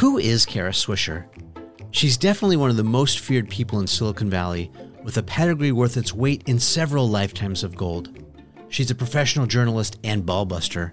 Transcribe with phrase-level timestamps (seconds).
[0.00, 1.26] Who is Kara Swisher?
[1.90, 4.72] She's definitely one of the most feared people in Silicon Valley,
[5.04, 8.08] with a pedigree worth its weight in several lifetimes of gold.
[8.70, 10.90] She's a professional journalist and ballbuster.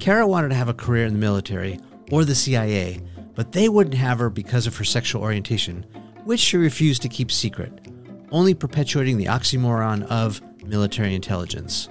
[0.00, 1.80] Kara wanted to have a career in the military
[2.10, 3.02] or the CIA,
[3.34, 5.84] but they wouldn't have her because of her sexual orientation,
[6.24, 7.88] which she refused to keep secret,
[8.32, 11.90] only perpetuating the oxymoron of military intelligence.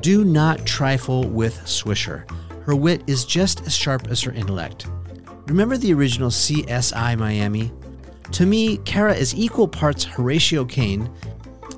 [0.00, 2.30] Do not trifle with Swisher.
[2.66, 4.86] Her wit is just as sharp as her intellect.
[5.50, 7.72] Remember the original CSI Miami?
[8.30, 11.10] To me, Kara is equal parts Horatio Caine,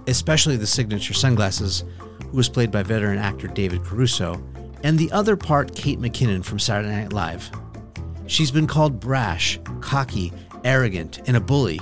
[0.07, 1.83] especially the signature sunglasses,
[2.31, 4.45] who was played by veteran actor David Caruso,
[4.85, 7.51] and the other part Kate McKinnon from Saturday Night Live.
[8.27, 10.34] She's been called brash, cocky,
[10.65, 11.81] arrogant, and a bully,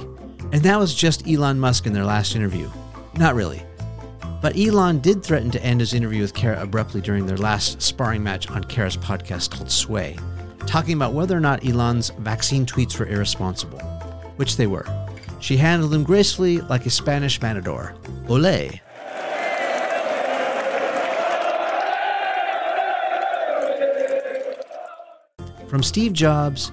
[0.52, 2.70] and that was just Elon Musk in their last interview.
[3.16, 3.64] Not really.
[4.40, 8.22] But Elon did threaten to end his interview with Kara abruptly during their last sparring
[8.22, 10.16] match on Kara's podcast called Sway,
[10.66, 13.80] talking about whether or not Elon's vaccine tweets were irresponsible,
[14.36, 14.86] which they were.
[15.40, 17.94] She handled them gracefully like a Spanish matador.
[18.28, 18.80] Ole!
[25.68, 26.72] From Steve Jobs,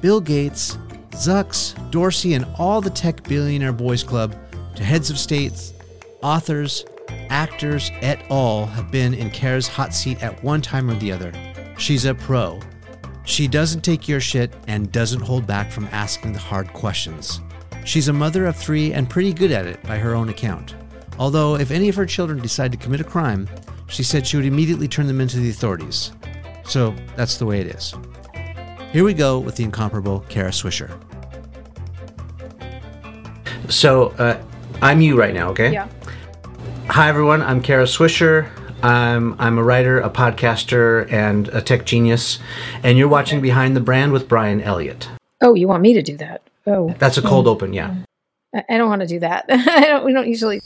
[0.00, 0.78] Bill Gates,
[1.10, 4.34] Zucks, Dorsey, and all the tech billionaire boys club
[4.74, 5.74] to heads of states,
[6.22, 6.84] authors,
[7.28, 8.66] actors, et al.
[8.66, 11.32] have been in Kara's hot seat at one time or the other.
[11.76, 12.60] She's a pro.
[13.28, 17.42] She doesn't take your shit and doesn't hold back from asking the hard questions.
[17.84, 20.74] She's a mother of three and pretty good at it by her own account.
[21.18, 23.46] Although, if any of her children decide to commit a crime,
[23.86, 26.12] she said she would immediately turn them into the authorities.
[26.64, 27.94] So that's the way it is.
[28.92, 30.98] Here we go with the incomparable Kara Swisher.
[33.70, 34.42] So, uh,
[34.80, 35.70] I'm you right now, okay?
[35.70, 35.88] Yeah.
[36.86, 37.42] Hi, everyone.
[37.42, 38.50] I'm Kara Swisher.
[38.82, 42.38] I'm, I'm a writer, a podcaster, and a tech genius.
[42.82, 45.08] And you're watching Behind the Brand with Brian Elliott.
[45.40, 46.42] Oh, you want me to do that?
[46.66, 47.50] Oh, That's a cold hmm.
[47.50, 47.94] open, yeah.
[48.54, 49.46] I I don't want to do that.
[49.48, 50.04] I don't.
[50.04, 50.60] We don't usually.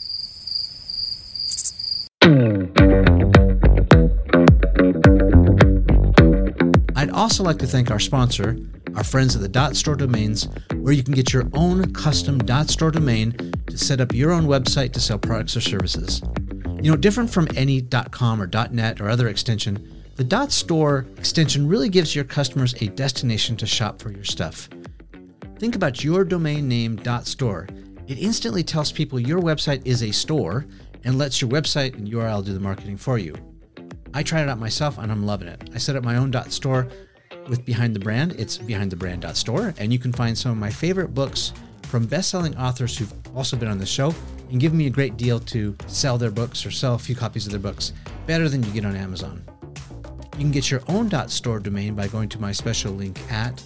[6.95, 8.57] I'd also like to thank our sponsor,
[8.95, 12.69] our friends at the Dot Store Domains, where you can get your own custom Dot
[12.69, 16.21] Store domain to set up your own website to sell products or services.
[16.83, 21.87] You know, different from any .com or .net or other extension, the Store extension really
[21.87, 24.67] gives your customers a destination to shop for your stuff.
[25.59, 27.69] Think about your domain name .store.
[28.09, 30.65] It instantly tells people your website is a store
[31.05, 33.33] and lets your website and URL do the marketing for you.
[34.13, 35.69] I tried it out myself and I'm loving it.
[35.73, 36.89] I set up my own .store
[37.47, 38.33] with Behind the Brand.
[38.33, 41.53] It's behindthebrand.store and you can find some of my favorite books
[41.93, 44.11] from best-selling authors who've also been on the show
[44.49, 47.45] and give me a great deal to sell their books or sell a few copies
[47.45, 47.93] of their books
[48.25, 49.45] better than you get on Amazon.
[50.33, 53.61] You can get your own .store domain by going to my special link at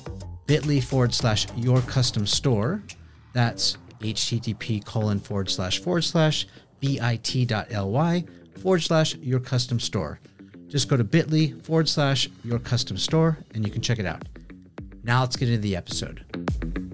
[0.45, 2.83] bit.ly forward slash your custom store.
[3.31, 6.47] That's http colon forward slash forward slash
[6.81, 8.25] bit.ly
[8.61, 10.19] forward slash your custom store.
[10.67, 14.25] Just go to bit.ly forward slash your custom store and you can check it out.
[15.03, 16.86] Now let's get into the episode.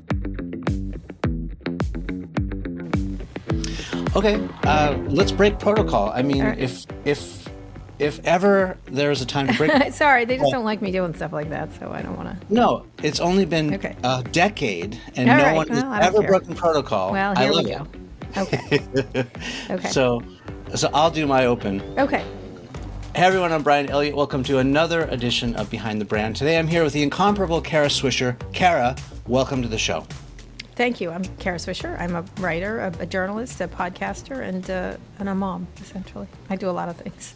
[4.16, 6.12] Okay, uh, let's break protocol.
[6.14, 6.60] I mean, Alright.
[6.60, 7.50] if if
[7.98, 11.34] if ever there's a time to break Sorry, they just don't like me doing stuff
[11.34, 12.54] like that, so I don't want to.
[12.54, 13.96] No, it's only been Okay.
[14.04, 16.28] a decade, and All no right, one well, I don't ever care.
[16.28, 17.12] broken protocol.
[17.12, 17.88] Well, I here love we go.
[18.38, 19.26] Okay.
[19.72, 19.90] Okay.
[19.90, 20.22] So,
[20.76, 21.82] so I'll do my open.
[21.98, 22.24] okay.
[23.16, 24.16] Hey everyone, I'm Brian Elliott.
[24.16, 26.36] Welcome to another edition of Behind the Brand.
[26.36, 28.36] Today I'm here with the incomparable Kara Swisher.
[28.54, 28.96] Kara,
[29.28, 30.06] welcome to the show.
[30.76, 31.12] Thank you.
[31.12, 32.00] I'm Kara Swisher.
[32.00, 35.68] I'm a writer, a, a journalist, a podcaster, and uh, and a mom.
[35.80, 37.36] Essentially, I do a lot of things.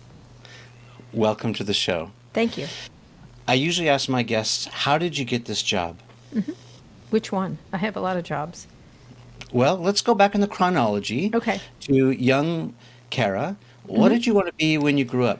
[1.14, 2.12] Welcome to the show.
[2.34, 2.68] Thank you.
[3.48, 6.00] I usually ask my guests, "How did you get this job?"
[7.12, 7.58] Which one?
[7.72, 8.68] I have a lot of jobs.
[9.54, 11.62] Well, let's go back in the chronology Okay.
[11.81, 12.75] to young
[13.12, 13.56] Kara.
[13.86, 15.40] What did you want to be when you grew up?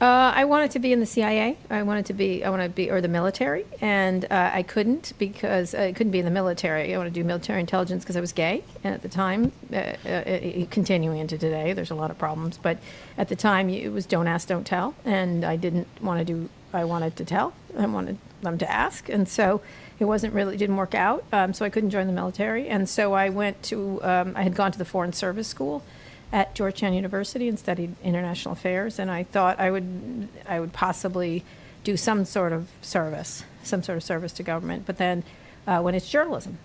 [0.00, 1.58] Uh, I wanted to be in the CIA.
[1.70, 2.44] I wanted to be.
[2.44, 6.20] I want to be, or the military, and uh, I couldn't because I couldn't be
[6.20, 6.94] in the military.
[6.94, 9.76] I wanted to do military intelligence because I was gay, and at the time, uh,
[9.76, 12.58] uh, uh, continuing into today, there's a lot of problems.
[12.58, 12.78] But
[13.16, 16.48] at the time, it was don't ask, don't tell, and I didn't want to do.
[16.72, 17.54] I wanted to tell.
[17.76, 19.62] I wanted them to ask, and so
[19.98, 21.24] it wasn't really didn't work out.
[21.32, 24.00] Um, so I couldn't join the military, and so I went to.
[24.04, 25.82] Um, I had gone to the Foreign Service School
[26.32, 31.44] at Georgetown University and studied international affairs, and I thought I would I would possibly
[31.84, 34.84] do some sort of service, some sort of service to government.
[34.86, 35.24] But then,
[35.66, 36.58] uh, when it's journalism,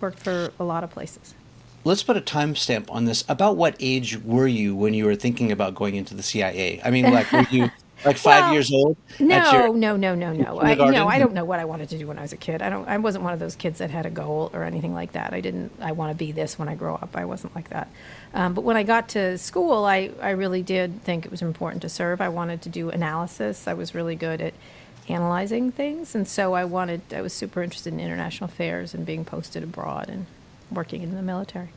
[0.00, 1.34] worked for a lot of places.
[1.82, 3.24] Let's put a timestamp on this.
[3.28, 6.80] About what age were you when you were thinking about going into the CIA?
[6.82, 7.70] I mean, like, were you
[8.04, 8.96] like five Well, years old?
[9.20, 10.60] No, your- no, no, no, no.
[10.60, 12.60] I, no, I don't know what I wanted to do when I was a kid.
[12.62, 12.88] I don't.
[12.88, 15.32] I wasn't one of those kids that had a goal or anything like that.
[15.32, 15.72] I didn't.
[15.80, 17.10] I want to be this when I grow up.
[17.16, 17.88] I wasn't like that.
[18.34, 21.82] Um, but when I got to school, I I really did think it was important
[21.82, 22.20] to serve.
[22.20, 23.66] I wanted to do analysis.
[23.68, 24.54] I was really good at
[25.08, 27.00] analyzing things, and so I wanted.
[27.12, 30.26] I was super interested in international affairs and being posted abroad and
[30.70, 31.68] working in the military.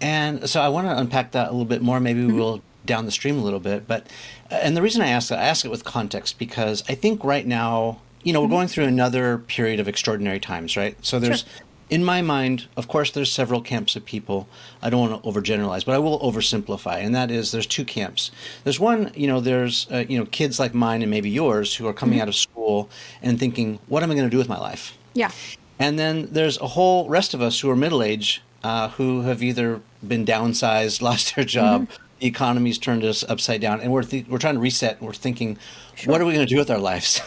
[0.00, 2.00] And so I want to unpack that a little bit more.
[2.00, 2.36] Maybe Mm-hmm.
[2.36, 3.86] we'll down the stream a little bit.
[3.86, 4.06] But
[4.50, 7.46] and the reason I ask that, I ask it with context because I think right
[7.46, 8.50] now, you know, Mm-hmm.
[8.52, 10.96] we're going through another period of extraordinary times, right?
[11.04, 11.44] So there's,
[11.90, 14.48] in my mind, of course, there's several camps of people.
[14.80, 18.30] I don't want to overgeneralize, but I will oversimplify, and that is there's two camps.
[18.64, 21.86] There's one, you know, there's uh, you know kids like mine and maybe yours who
[21.86, 22.22] are coming Mm-hmm.
[22.22, 22.88] out of school
[23.22, 24.96] and thinking, what am I going to do with my life?
[25.14, 25.30] Yeah.
[25.78, 29.42] And then there's a whole rest of us who are middle age uh, who have
[29.42, 31.88] either been downsized, lost their job,
[32.22, 34.98] the economy's turned us upside down, and we're th- we're trying to reset.
[34.98, 35.58] And we're thinking,
[36.06, 37.20] what are we going to do with our lives?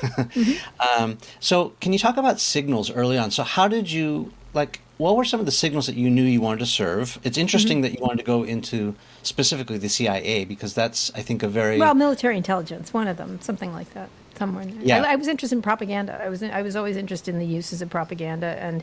[0.98, 3.30] um, so, can you talk about signals early on?
[3.30, 4.80] So, how did you like?
[4.98, 7.20] What were some of the signals that you knew you wanted to serve?
[7.26, 11.44] It's interesting that you wanted to go into specifically the CIA because that's, I think,
[11.44, 14.08] a very Well, military intelligence, one of them, something like that,
[14.38, 14.64] somewhere.
[14.64, 14.88] In there.
[14.88, 15.04] Yeah.
[15.04, 16.22] I, I was interested in propaganda.
[16.24, 18.82] I was I was always interested in the uses of propaganda and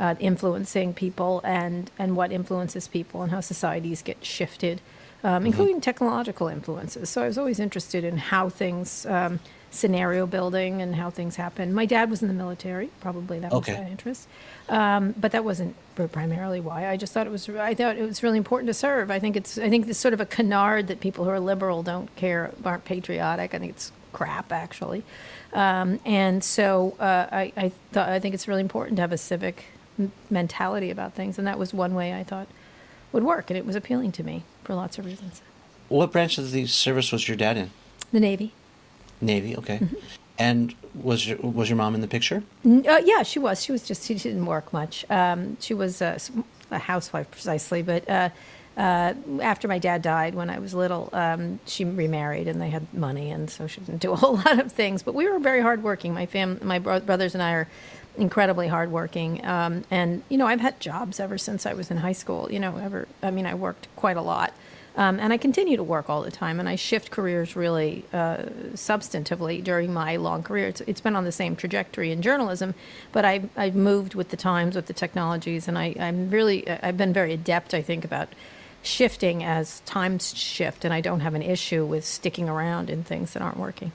[0.00, 4.80] uh, influencing people and and what influences people and how societies get shifted,
[5.24, 7.08] um, including technological influences.
[7.10, 9.06] So I was always interested in how things.
[9.06, 9.40] Um,
[9.74, 11.72] scenario building and how things happen.
[11.72, 13.72] My dad was in the military, probably that Okay.
[13.72, 14.28] was that interest.
[14.68, 15.74] Um, but that wasn't
[16.12, 16.88] primarily why.
[16.88, 17.48] I just thought it was.
[17.48, 19.10] I thought it was really important to serve.
[19.10, 19.56] I think it's.
[19.56, 22.84] I think it's sort of a canard that people who are liberal don't care, aren't
[22.84, 23.54] patriotic.
[23.54, 25.04] I think it's crap, actually.
[25.54, 28.10] Um, and so uh, I, I thought.
[28.10, 29.64] I think it's really important to have a civic
[30.30, 32.48] mentality about things, and that was one way I thought
[33.10, 35.42] would work, and it was appealing to me for lots of reasons.
[35.88, 37.70] What branch of the service was your dad in?
[38.12, 38.52] The Navy.
[39.20, 39.78] Navy, okay.
[39.78, 39.96] Mm-hmm.
[40.38, 42.42] And was your was your mom in the picture?
[42.64, 43.62] Uh, yeah, she was.
[43.62, 44.06] She was just.
[44.06, 45.04] She didn't work much.
[45.10, 46.18] Um, she was a
[46.70, 48.30] housewife precisely, but uh,
[48.76, 49.12] uh,
[49.42, 53.30] after my dad died when I was little, um, she remarried and they had money,
[53.30, 55.02] and so she didn't do a whole lot of things.
[55.02, 56.14] But we were very hardworking.
[56.14, 57.68] My fam, my bro- brothers and I are
[58.16, 59.44] incredibly hardworking.
[59.44, 62.50] Um, and you know, I've had jobs ever since I was in high school.
[62.50, 63.08] You know, ever.
[63.22, 64.52] I mean, I worked quite a lot.
[64.94, 68.42] Um, and I continue to work all the time, and I shift careers really uh,
[68.74, 70.68] substantively during my long career.
[70.68, 72.74] It's, it's been on the same trajectory in journalism,
[73.10, 76.98] but I, I've moved with the times, with the technologies, and I, I'm really, I've
[76.98, 78.28] been very adept, I think, about
[78.82, 83.32] shifting as times shift, and I don't have an issue with sticking around in things
[83.32, 83.92] that aren't working.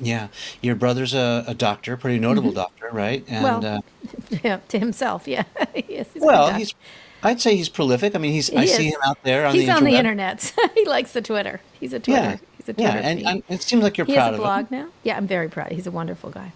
[0.00, 0.28] Yeah,
[0.62, 3.24] your brother's a, a doctor, pretty notable doctor, right?
[3.28, 3.62] And Mm-hmm.
[3.62, 5.44] Well, uh, Yeah, to himself, yeah.
[5.88, 6.74] yes, he's well, he's
[7.22, 8.14] I'd say he's prolific.
[8.14, 9.96] I mean, he's He I He see him out there on he's the on the
[9.96, 10.54] internet.
[10.74, 11.60] he likes the Twitter.
[11.80, 12.20] He's a Twitter.
[12.22, 12.98] Yeah, He's a Twitter.
[13.00, 14.78] yeah, and, and it seems like you're he proud has a of blog him.
[14.86, 14.88] now.
[15.02, 15.72] Yeah, I'm very proud.
[15.72, 16.52] He's a wonderful guy.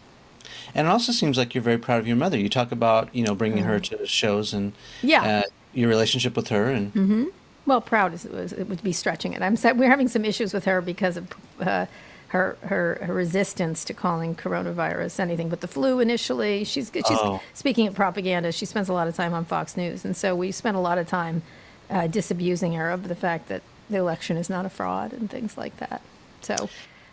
[0.74, 2.38] And it also seems like you're very proud of your mother.
[2.38, 5.06] You talk about you know bringing her to shows and Mm-hmm.
[5.08, 5.20] Yeah.
[5.20, 5.38] Mm-hmm.
[5.40, 5.42] uh,
[5.74, 7.32] your relationship with her and
[7.66, 9.42] Well, proud is, it would be stretching it.
[9.42, 11.86] I'm we're having some issues with her because of uh,
[12.32, 16.00] her, her her resistance to calling coronavirus anything but the flu.
[16.00, 17.40] Initially, she's she's Oh.
[17.52, 18.52] speaking of propaganda.
[18.52, 20.96] She spends a lot of time on Fox News, and so we spent a lot
[20.98, 21.42] of time
[21.90, 25.58] uh, disabusing her of the fact that the election is not a fraud and things
[25.58, 26.00] like that.
[26.40, 26.70] So,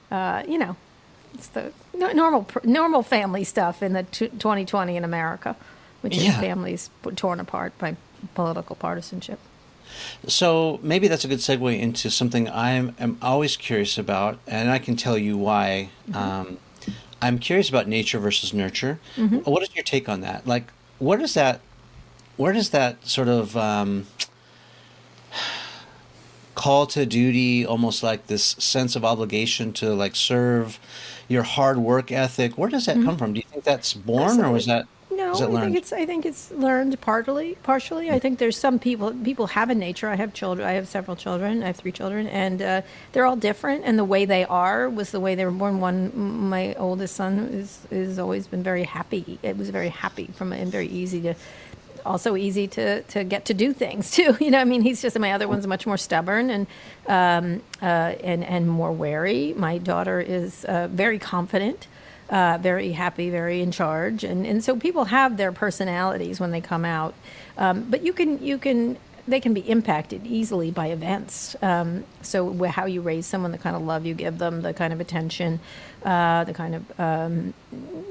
[0.10, 0.78] uh, you know,
[1.34, 5.58] it's the normal normal family stuff in the t- 2020 in America,
[6.00, 6.40] which is Yeah.
[6.40, 7.98] families torn apart by
[8.36, 9.40] political partisanship.
[10.28, 14.96] So maybe that's a good segue into something I'm always curious about, and I can
[14.96, 15.90] tell you why.
[16.14, 16.58] Um,
[17.22, 19.00] I'm curious about nature versus nurture.
[19.44, 20.48] What is your take on that?
[20.48, 21.60] Like, where does that,
[22.38, 24.08] where does that sort of um,
[26.56, 30.80] call to duty, almost like this sense of obligation to like serve,
[31.28, 32.58] your hard work ethic?
[32.58, 33.34] Where does that come from?
[33.34, 34.88] Do you think that's born, or was that
[35.20, 35.64] No, I it learned?
[35.66, 37.56] think it's I think it's learned partly.
[37.64, 40.08] Partially, I think there's some people people have a nature.
[40.10, 40.68] I have children.
[40.68, 41.62] I have several children.
[41.64, 43.84] I have three children, and uh, they're all different.
[43.86, 45.80] And the way they are was the way they were born.
[45.80, 49.40] One, my oldest son is is always been very happy.
[49.44, 51.36] It was very happy from and very easy to.
[52.06, 54.36] Also easy to, to get to do things too.
[54.40, 56.66] You know, I mean, he's just my other one's much more stubborn and
[57.08, 59.54] um, uh, and and more wary.
[59.58, 61.88] My daughter is uh, very confident
[62.30, 66.62] uh, very happy, very in charge, and and so people have their personalities when they
[66.62, 67.14] come out,
[67.58, 68.98] um, but you can you can
[69.30, 71.56] they can be impacted easily by events.
[71.62, 74.92] Um, so how you raise someone, the kind of love you give them, the kind
[74.92, 75.60] of attention,
[76.04, 77.54] uh, the kind of um,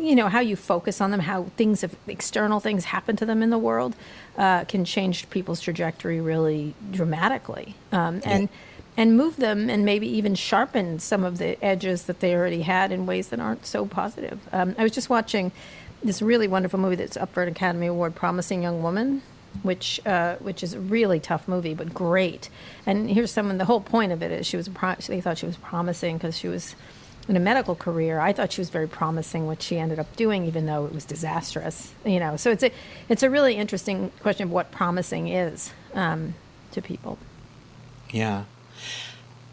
[0.01, 3.43] you know how you focus on them, how things of external things happen to them
[3.43, 3.97] in the world
[4.37, 8.49] uh, can change people's trajectory really dramatically, um, and
[8.99, 12.91] and move them and maybe even sharpen some of the edges that they already had
[12.91, 14.41] in ways that aren't so positive.
[14.53, 15.53] Um, I was just watching
[16.03, 19.23] this really wonderful movie that's up for an Academy Award, Promising Young Woman,
[19.63, 22.51] which uh, which is a really tough movie, but great.
[22.87, 23.59] And here's someone.
[23.59, 24.69] The whole point of it is she was.
[24.69, 26.75] Pro- they thought she was promising because she was
[27.29, 28.19] in a medical career.
[28.19, 31.05] I thought she was very promising what she ended up doing, even though it was
[31.05, 31.93] disastrous.
[32.05, 32.73] You know, so it's a
[33.09, 36.35] it's a really interesting question of what promising is um,
[36.73, 37.19] to people.
[38.11, 38.45] Yeah.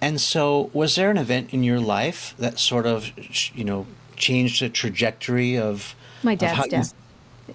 [0.02, 3.12] And so, was there an event in your life that sort of,
[3.56, 6.94] you know, changed the trajectory of my of dad's you- death?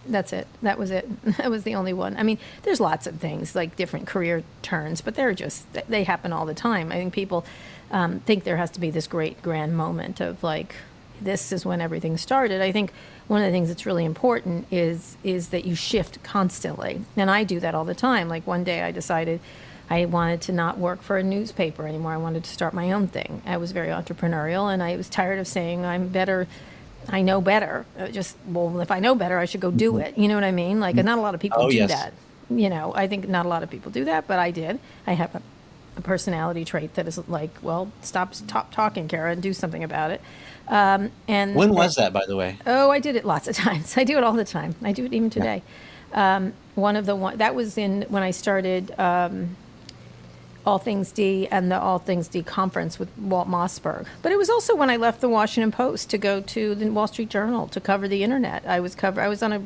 [0.07, 0.47] That's it.
[0.63, 1.09] That was it.
[1.37, 2.17] That was the only one.
[2.17, 6.33] I mean, there's lots of things like different career turns, but they're just they happen
[6.33, 6.93] all the time.
[6.93, 7.45] I think people
[7.91, 10.77] um, think there has to be this great grand moment of like
[11.21, 12.63] this is when everything started.
[12.63, 12.93] I think
[13.29, 17.45] one of the things that's really important is is that you shift constantly, and I
[17.45, 18.29] do that all the time.
[18.29, 19.41] Like one day I decided
[19.91, 22.13] I wanted to not work for a newspaper anymore.
[22.13, 23.43] I wanted to start my own thing.
[23.45, 26.47] I was very entrepreneurial, and I was tired of saying I'm better.
[27.09, 27.87] I know better.
[27.99, 30.17] Uh, Just well, if I know better, I should go do it.
[30.17, 30.79] You know what I mean?
[30.79, 31.91] Like, not a lot of people Oh, do yes.
[31.91, 32.13] that.
[32.49, 34.79] You know, I think not a lot of people do that, but I did.
[35.07, 35.43] I have a,
[35.97, 40.11] a personality trait that is like, well, stop, stop talking, Kara, and do something about
[40.13, 40.21] it.
[40.69, 42.59] Um, and When was that, by the way?
[42.67, 43.97] Oh, I did it lots of times.
[43.97, 44.75] I do it all the time.
[44.85, 45.63] I do it even today.
[46.13, 49.57] Um, one of the one that was in when I started um,
[50.67, 54.07] All Things D and the All Things D conference with Walt Mossberg.
[54.23, 57.07] But it was also when I left the Washington Post to go to the Wall
[57.07, 58.67] Street Journal to cover the internet.
[58.67, 59.21] I was cover.
[59.21, 59.63] I was on a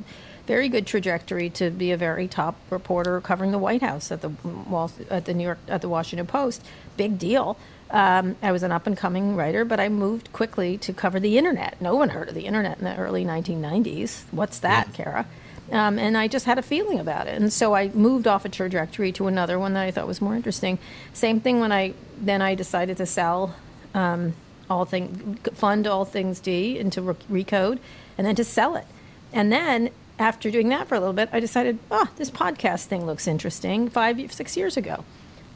[0.47, 4.29] very good trajectory to be a very top reporter covering the White House at the
[4.29, 6.65] Wall at the New York at the Washington Post.
[6.97, 7.57] Big deal.
[7.91, 11.39] Um, I was an up and coming writer, but I moved quickly to cover the
[11.39, 11.81] internet.
[11.81, 14.25] No one heard of the internet in the early 1990s.
[14.33, 15.27] What's that, Kara?
[15.73, 18.51] Um, and I just had a feeling about it, and so I moved off a
[18.51, 20.79] trajectory to another one that I thought was more interesting.
[21.15, 23.55] Same thing when I then I decided to sell
[23.95, 24.35] um,
[24.69, 27.79] all thing fund all things D into Re- Recode,
[28.19, 28.87] and then to sell it,
[29.33, 33.07] and then after doing that for a little bit, I decided, oh, this podcast thing
[33.07, 33.89] looks interesting.
[33.89, 35.03] Five six years ago,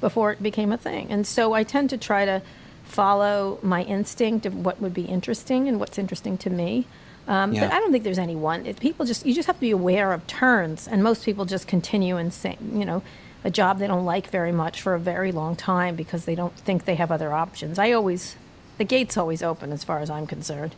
[0.00, 2.40] before it became a thing, and so I tend to try to
[2.82, 6.86] follow my instinct of what would be interesting and what's interesting to me.
[7.28, 7.68] Um, Yeah.
[7.68, 8.66] But I don't think there's any one.
[8.66, 11.68] It, people just you just have to be aware of turns, and most people just
[11.68, 13.02] continue say, you know,
[13.44, 16.56] a job they don't like very much for a very long time because they don't
[16.56, 17.78] think they have other options.
[17.78, 18.34] I always,
[18.78, 20.74] the gate's always open as far as I'm concerned,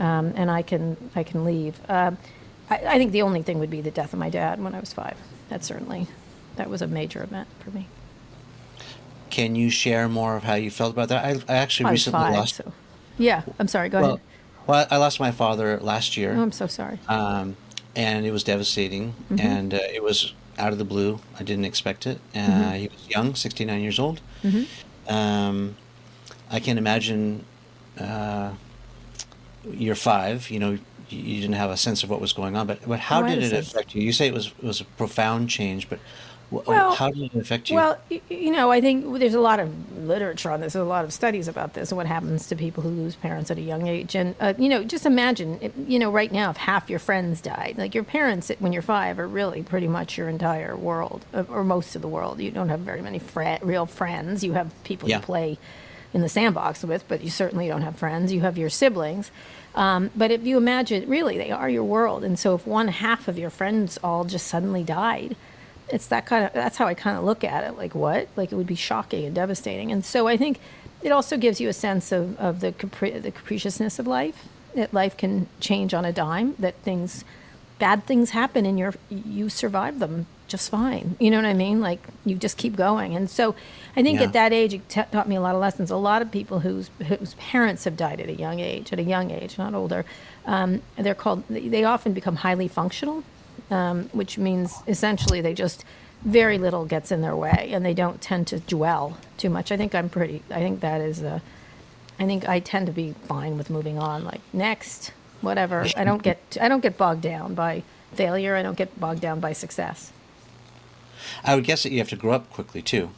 [0.00, 1.78] um, and I can I can leave.
[1.88, 2.18] Um
[2.70, 4.80] I, I think the only thing would be the death of my dad when I
[4.80, 5.16] was five.
[5.50, 6.06] That certainly,
[6.56, 7.86] that was a major event for me.
[9.30, 11.24] Can you share more of how you felt about that?
[11.24, 12.54] I, I actually I recently five, lost.
[12.56, 12.72] so
[13.18, 13.42] yeah.
[13.58, 13.88] I'm sorry.
[13.88, 14.20] Go Well, ahead.
[14.66, 16.34] Well, I lost my father last year.
[16.36, 16.98] Oh, I'm so sorry.
[17.08, 17.56] um,
[17.94, 19.14] and it was devastating.
[19.30, 19.40] Mm-hmm.
[19.40, 21.20] And uh, it was out of the blue.
[21.38, 22.18] I didn't expect it.
[22.34, 22.74] Uh, Mm-hmm.
[22.76, 24.20] He was young, 69 years old.
[25.08, 25.76] Um,
[26.50, 27.44] I can't imagine
[27.98, 28.52] uh,
[29.70, 30.50] you're five.
[30.50, 30.70] You know,
[31.08, 32.66] you- didn't have a sense of what was going on.
[32.66, 34.02] But but how Oh, did it affect you?
[34.02, 35.98] You say it was it was a profound change, but
[36.52, 37.76] Well- how did it affect you?
[37.76, 41.04] Well, you know, I think there's a lot of literature on this, there's a lot
[41.04, 43.86] of studies about this and what happens to people who lose parents at a young
[43.86, 44.14] age.
[44.14, 47.76] And, uh, you know, just imagine, you know, right now, if half your friends died,
[47.78, 51.64] like your parents when you're five are really pretty much your entire world, uh, or
[51.64, 52.40] most of the world.
[52.40, 54.44] You don't have very many fri real friends.
[54.44, 55.16] You have people Yeah.
[55.18, 55.58] you play
[56.12, 58.32] in the sandbox with, but you certainly don't have friends.
[58.32, 59.30] You have your siblings.
[59.74, 62.22] Um, but if you imagine, really, they are your world.
[62.24, 65.34] And so if one half of your friends all just suddenly died,
[65.92, 67.76] it's that kind of that's how I kind of look at it.
[67.76, 68.28] Like what?
[68.36, 69.92] Like it would be shocking and devastating.
[69.92, 70.58] And so I think
[71.02, 74.48] it also gives you a sense of, of the capri- the capriciousness of life.
[74.74, 76.54] That life can change on a dime.
[76.58, 77.24] That things,
[77.78, 81.16] bad things happen, and you're you survive them just fine.
[81.20, 81.80] You know what I mean?
[81.80, 83.14] Like you just keep going.
[83.14, 83.54] And so
[83.96, 84.26] I think Yeah.
[84.26, 85.90] at that age, it ta taught me a lot of lessons.
[85.90, 89.02] A lot of people whose whose parents have died at a young age, at a
[89.02, 90.06] young age, not older,
[90.46, 91.42] um, they're called.
[91.50, 93.24] They often become highly functional
[93.72, 95.84] um, which means essentially they just
[96.24, 99.72] very little gets in their way and they don't tend to dwell too much.
[99.72, 100.42] I think I'm pretty.
[100.50, 101.42] I think that is a.
[102.20, 104.24] I think I tend to be fine with moving on.
[104.24, 105.86] Like next, whatever.
[105.96, 106.38] I don't get.
[106.60, 108.54] I don't get bogged down by failure.
[108.54, 110.12] I don't get bogged down by success.
[111.42, 113.10] I would guess that you have to grow up quickly too.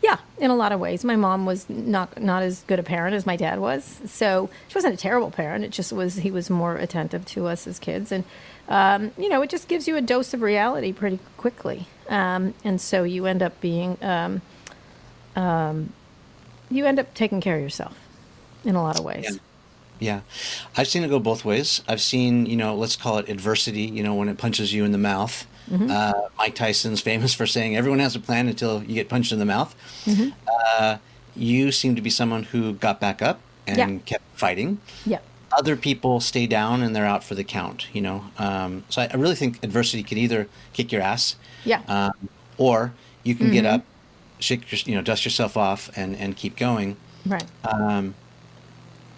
[0.00, 1.04] Yeah, in a lot of ways.
[1.04, 4.00] My mom was not not as good a parent as my dad was.
[4.06, 5.64] So she wasn't a terrible parent.
[5.64, 8.24] It just was he was more attentive to us as kids, and
[8.68, 11.86] um, you know, it just gives you a dose of reality pretty quickly.
[12.08, 14.40] Um, and so you end up being um,
[15.34, 15.92] um,
[16.70, 17.98] you end up taking care of yourself
[18.64, 19.24] in a lot of ways.
[19.24, 19.38] Yeah.
[20.00, 20.20] Yeah,
[20.76, 21.82] I've seen it go both ways.
[21.88, 23.82] I've seen, you know, let's call it adversity.
[23.82, 25.44] You know, when it punches you in the mouth.
[25.70, 29.38] Uh, Mike Tyson's famous for saying, "Everyone has a plan until you get punched in
[29.38, 29.74] the mouth."
[30.78, 30.98] Uh,
[31.36, 33.98] you seem to be someone who got back up and Yeah.
[34.06, 34.78] kept fighting.
[35.06, 35.18] Yeah.
[35.52, 37.86] Other people stay down and they're out for the count.
[37.92, 41.80] You know, um, so I, I really think adversity can either kick your ass, Yeah.
[41.88, 43.82] um, or you can get up,
[44.40, 46.96] shake your, you know, dust yourself off, and and keep going.
[47.26, 47.44] right.
[47.64, 48.14] Um,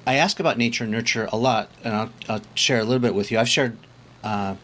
[0.06, 3.14] I ask about nature and nurture a lot, and I'll, I'll share a little bit
[3.14, 3.38] with you.
[3.38, 3.76] I've shared
[4.24, 4.54] uh,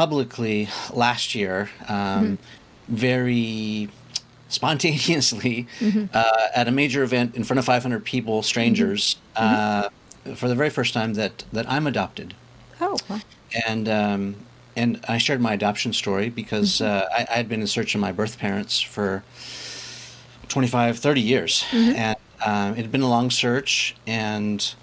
[0.00, 2.38] publicly last year, um,
[2.88, 3.86] very
[4.48, 5.66] spontaneously,
[6.14, 9.90] uh, at a major event in front of 500 people, strangers, uh,
[10.36, 12.32] for the very first time that, that I'm adopted.
[12.80, 12.96] oh.
[13.10, 13.20] Well,
[13.66, 14.36] And um,
[14.74, 18.00] and I shared my adoption story because uh, I, I had been in search of
[18.00, 19.22] my birth parents for
[20.48, 21.66] 25, 30 years.
[21.72, 22.16] And
[22.46, 23.96] um, it had been a long search.
[24.06, 24.74] And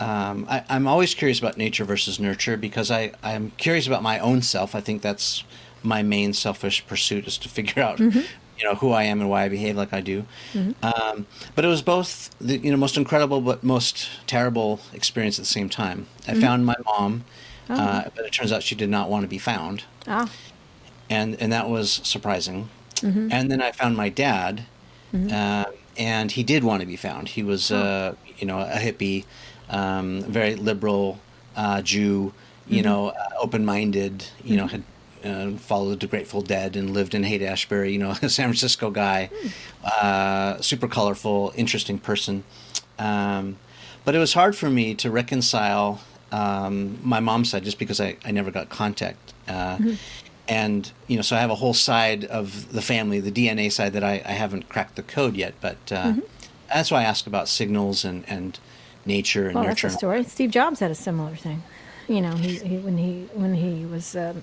[0.00, 4.18] um, I, I'm always curious about nature versus nurture because I, I'm curious about my
[4.18, 4.74] own self.
[4.74, 5.44] I think that's
[5.82, 9.44] my main selfish pursuit is to figure out, you know, who I am and why
[9.44, 10.24] I behave like I do.
[10.82, 15.42] Um, but it was both the you know most incredible but most terrible experience at
[15.42, 16.06] the same time.
[16.26, 17.24] I found my mom,
[17.68, 20.30] uh, but it turns out she did not want to be found ah.
[21.10, 22.68] and and that was surprising.
[23.32, 24.64] And then I found my dad,
[25.32, 25.64] uh,
[25.96, 27.28] and he did want to be found.
[27.28, 29.24] He was, uh, you know, a hippie,
[29.70, 31.18] um, very liberal
[31.56, 32.32] uh, Jew,
[32.68, 34.24] you know, uh, open-minded.
[34.44, 34.82] You know, had
[35.24, 37.92] uh, followed the Grateful Dead and lived in Haight Ashbury.
[37.92, 39.30] You know, a San Francisco guy,
[39.84, 42.44] uh, super colorful, interesting person.
[42.98, 43.58] Um,
[44.04, 46.00] but it was hard for me to reconcile
[46.32, 49.32] um, my mom's side just because I, I never got contact.
[49.46, 49.78] Uh,
[50.50, 53.92] And, you know, so I have a whole side of the family, the DNA side
[53.92, 55.52] that I, I haven't cracked the code yet.
[55.60, 56.14] But uh,
[56.72, 58.58] that's why I ask about signals and, and
[59.08, 59.94] nature and Well, that's nurture.
[59.94, 60.24] a story.
[60.24, 61.62] Steve Jobs had a similar thing.
[62.06, 64.42] You know, he, he when he when he was um,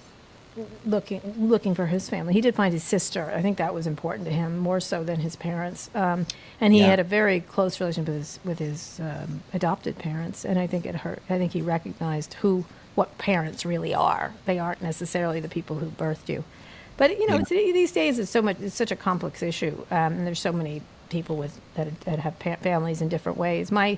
[0.86, 3.32] looking looking for his family, he did find his sister.
[3.34, 5.90] I think that was important to him more so than his parents.
[5.96, 6.26] Um,
[6.62, 6.88] and he Yeah.
[6.88, 10.46] had a very close relationship with his with his um, adopted parents.
[10.46, 11.22] And I think it hurt.
[11.30, 14.34] I think he recognized who what parents really are.
[14.46, 16.44] They aren't necessarily the people who birthed you.
[16.98, 17.42] But you know, Yeah.
[17.42, 18.58] it's, these days it's so much.
[18.62, 22.38] It's such a complex issue, um, and there's so many people with that, that have
[22.40, 23.72] pa- families in different ways.
[23.72, 23.98] My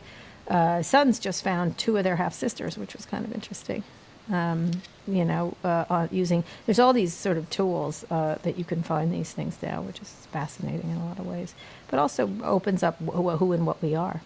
[0.49, 3.83] uh, sons just found two of their half sisters, which was kind of interesting.
[4.31, 4.71] Um,
[5.07, 8.83] you know, uh, uh, using there's all these sort of tools uh, that you can
[8.83, 11.53] find these things now, which is fascinating in a lot of ways,
[11.89, 14.21] but also opens up who, who and what we are.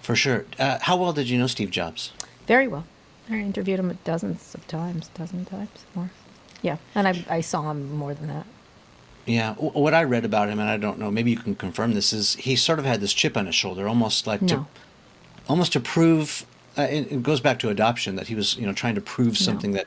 [0.00, 0.46] For sure.
[0.58, 2.12] Uh, how well did you know Steve Jobs?
[2.46, 2.84] Very well.
[3.30, 6.10] I interviewed him dozens of times, dozen times more.
[6.62, 8.46] Yeah, and I, I saw him more than that.
[9.26, 12.14] Yeah, what I read about him, and I don't know, maybe you can confirm this,
[12.14, 14.66] is he sort of had this chip on his shoulder, almost like to, No.
[15.48, 16.44] Almost to prove.
[16.76, 19.36] Uh, it, it goes back to adoption that he was, you know, trying to prove
[19.36, 19.86] something that.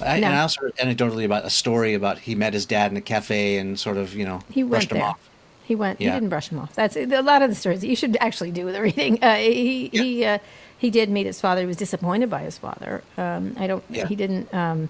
[0.00, 0.26] I, No.
[0.28, 3.00] And I also heard anecdotally about a story about he met his dad in a
[3.00, 5.06] cafe and sort of, you know, He went brushed him there.
[5.08, 5.30] off.
[5.64, 6.00] He went.
[6.00, 6.10] Yeah.
[6.10, 6.74] He didn't brush him off.
[6.74, 7.84] That's a lot of the stories.
[7.84, 9.22] You should actually do the reading.
[9.22, 10.02] Uh, he Yeah.
[10.02, 10.38] he uh,
[10.78, 11.60] he did meet his father.
[11.62, 13.02] He was disappointed by his father.
[13.16, 13.82] Um, I don't.
[13.90, 14.06] Yeah.
[14.06, 14.52] He didn't.
[14.54, 14.88] Um,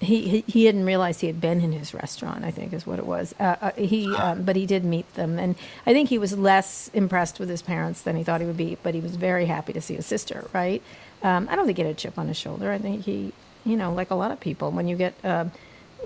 [0.00, 2.44] he, he he didn't realize he had been in his restaurant.
[2.44, 3.34] I think is what it was.
[3.40, 5.56] Uh, uh, he um, but he did meet them, and
[5.86, 8.78] I think he was less impressed with his parents than he thought he would be.
[8.82, 10.48] But he was very happy to see his sister.
[10.52, 10.82] Right.
[11.22, 12.70] Um, I don't think he had a chip on his shoulder.
[12.70, 13.32] I think he,
[13.64, 15.50] you know, like a lot of people, when you get, um,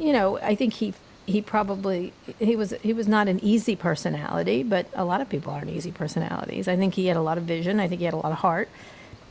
[0.01, 0.95] you know, I think he
[1.27, 5.53] he probably he was he was not an easy personality, but a lot of people
[5.53, 6.67] aren't easy personalities.
[6.67, 7.79] I think he had a lot of vision.
[7.79, 8.69] I think he had a lot of heart.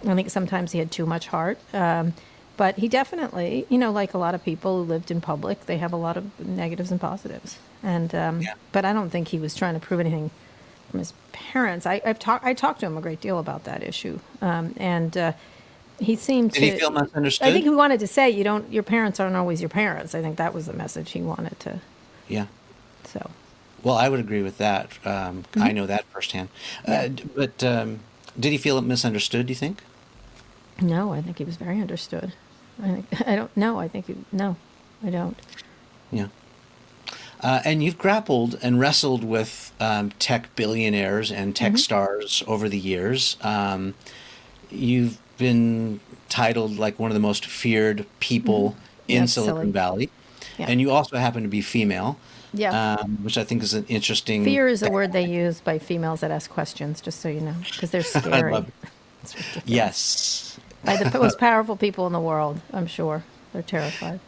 [0.07, 1.59] I think sometimes he had too much heart.
[1.73, 2.13] Um,
[2.61, 5.79] but he definitely, you know, like a lot of people who lived in public, they
[5.79, 7.57] have a lot of negatives and positives.
[7.81, 8.53] And um, Yeah.
[8.71, 10.29] but I don't think he was trying to prove anything
[10.91, 11.87] from his parents.
[11.87, 15.17] I, I've talked I talked to him a great deal about that issue, um, and
[15.17, 15.33] uh,
[15.99, 16.65] he seemed Did to.
[16.67, 17.47] he feel misunderstood?
[17.47, 18.71] I think he wanted to say you don't.
[18.71, 20.13] Your parents aren't always your parents.
[20.13, 21.79] I think that was the message he wanted to.
[22.27, 22.45] yeah.
[23.05, 23.31] So
[23.81, 24.85] Well, I would agree with that.
[25.03, 25.63] Um, Mm-hmm.
[25.63, 26.49] I know that firsthand.
[26.87, 28.01] Uh, but um,
[28.39, 29.77] did he feel misunderstood, do you think?
[30.79, 32.33] no, I think he was very understood.
[32.83, 33.79] I I don't know.
[33.79, 34.55] I think he, no,
[35.03, 35.37] I don't.
[36.11, 36.27] Yeah.
[37.39, 41.65] Uh, and you've grappled and wrestled with um, tech billionaires and Mm-hmm.
[41.65, 43.35] tech stars over the years.
[43.41, 43.95] Um,
[44.69, 48.75] you've been titled like one of the most feared people
[49.07, 49.21] in Mm-hmm.
[49.23, 49.71] That's Silicon silly.
[49.71, 50.09] Valley.
[50.59, 50.65] Yeah.
[50.69, 52.17] And you also happen to be female,
[52.53, 52.97] Yeah.
[52.99, 54.43] um, which I think is an interesting.
[54.43, 57.55] Fear is a word they use by females that ask questions, just so you know,
[57.71, 58.65] because they're scary.
[59.65, 60.59] Yes.
[60.83, 63.23] By the most powerful people in the world, I'm sure.
[63.53, 64.19] They're terrified.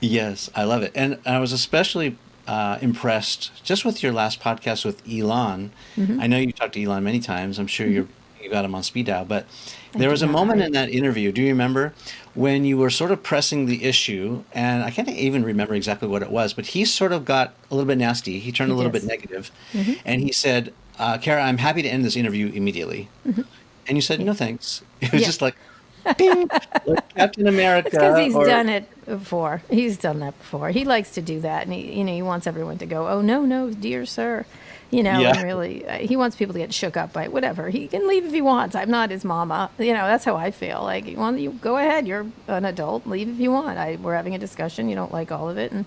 [0.00, 0.92] Yes, I love it.
[0.94, 2.16] And I was especially
[2.48, 5.70] uh, impressed just with your last podcast with Elon.
[5.96, 6.20] Mm-hmm.
[6.20, 7.58] I know you talked to Elon many times.
[7.58, 8.08] I'm sure you're
[8.42, 9.24] you got him on speed dial.
[9.24, 9.46] But
[9.92, 11.30] there was a moment in that interview.
[11.30, 11.94] Do you remember
[12.34, 14.42] when you were sort of pressing the issue?
[14.52, 17.74] And I can't even remember exactly what it was, but he sort of got a
[17.76, 18.40] little bit nasty.
[18.40, 19.52] He turned He a little bit negative,
[20.04, 24.18] and he said, uh, "Kara, I'm happy to end this interview immediately." And you said,
[24.20, 25.26] "No, thanks." It was Yeah.
[25.28, 25.54] just like,
[26.18, 26.48] "Ping,"
[26.86, 27.88] like Captain America.
[27.88, 29.62] It's because he's or- done it before.
[29.70, 30.70] He's done that before.
[30.70, 33.20] He likes to do that, and he, you know, he wants everyone to go, "Oh
[33.20, 34.44] no, no, dear sir,"
[34.90, 35.18] you know.
[35.20, 35.34] Yeah.
[35.36, 37.68] And really, uh, he wants people to get shook up by whatever.
[37.70, 38.74] He can leave if he wants.
[38.74, 39.70] I'm not his mama.
[39.78, 40.82] You know, that's how I feel.
[40.82, 42.06] Like, you want you go ahead.
[42.06, 43.06] You're an adult.
[43.06, 43.78] Leave if you want.
[43.78, 44.88] I we're having a discussion.
[44.88, 45.84] You don't like all of it, and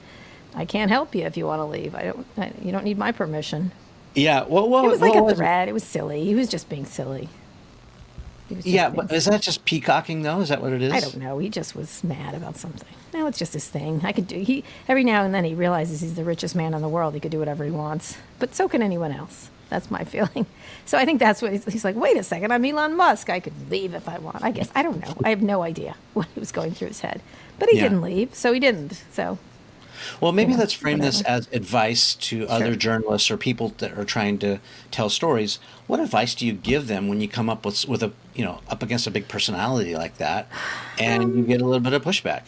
[0.56, 1.96] I can't help you if you want to leave.
[1.96, 2.26] I don't.
[2.38, 3.72] I, you don't need my permission.
[4.14, 4.46] Yeah.
[4.48, 5.36] Well, well It was like what a it?
[5.36, 5.68] threat.
[5.68, 6.24] It was silly.
[6.24, 7.30] He was just being silly.
[8.50, 10.40] Yeah, but is that just peacocking though?
[10.42, 10.94] Is that what it is?
[10.94, 11.38] I don't know.
[11.40, 12.88] He just was mad about something.
[13.14, 14.02] No, it's just his thing.
[14.04, 14.40] I could do.
[14.40, 17.14] He every now and then he realizes he's the richest man in the world.
[17.16, 19.50] He could do whatever he wants, but so can anyone else.
[19.70, 20.46] That's my feeling.
[20.86, 21.96] So I think that's what he's, he's like.
[21.96, 23.30] Wait a second, I'm Elon Musk.
[23.30, 24.44] I could leave if I want.
[24.44, 25.16] I guess I don't know.
[25.24, 27.22] I have no idea what he was going through his head,
[27.58, 27.84] but he Yeah.
[27.84, 29.04] didn't leave, so he didn't.
[29.12, 29.40] So
[30.22, 34.38] Well, maybe let's frame this as advice to other journalists or people that are trying
[34.40, 34.60] to
[34.92, 35.60] tell stories.
[35.88, 38.62] What advice do you give them when you come up with with a you know
[38.68, 40.48] up against a big personality like that,
[41.00, 42.44] and you um, get a little bit of pushback?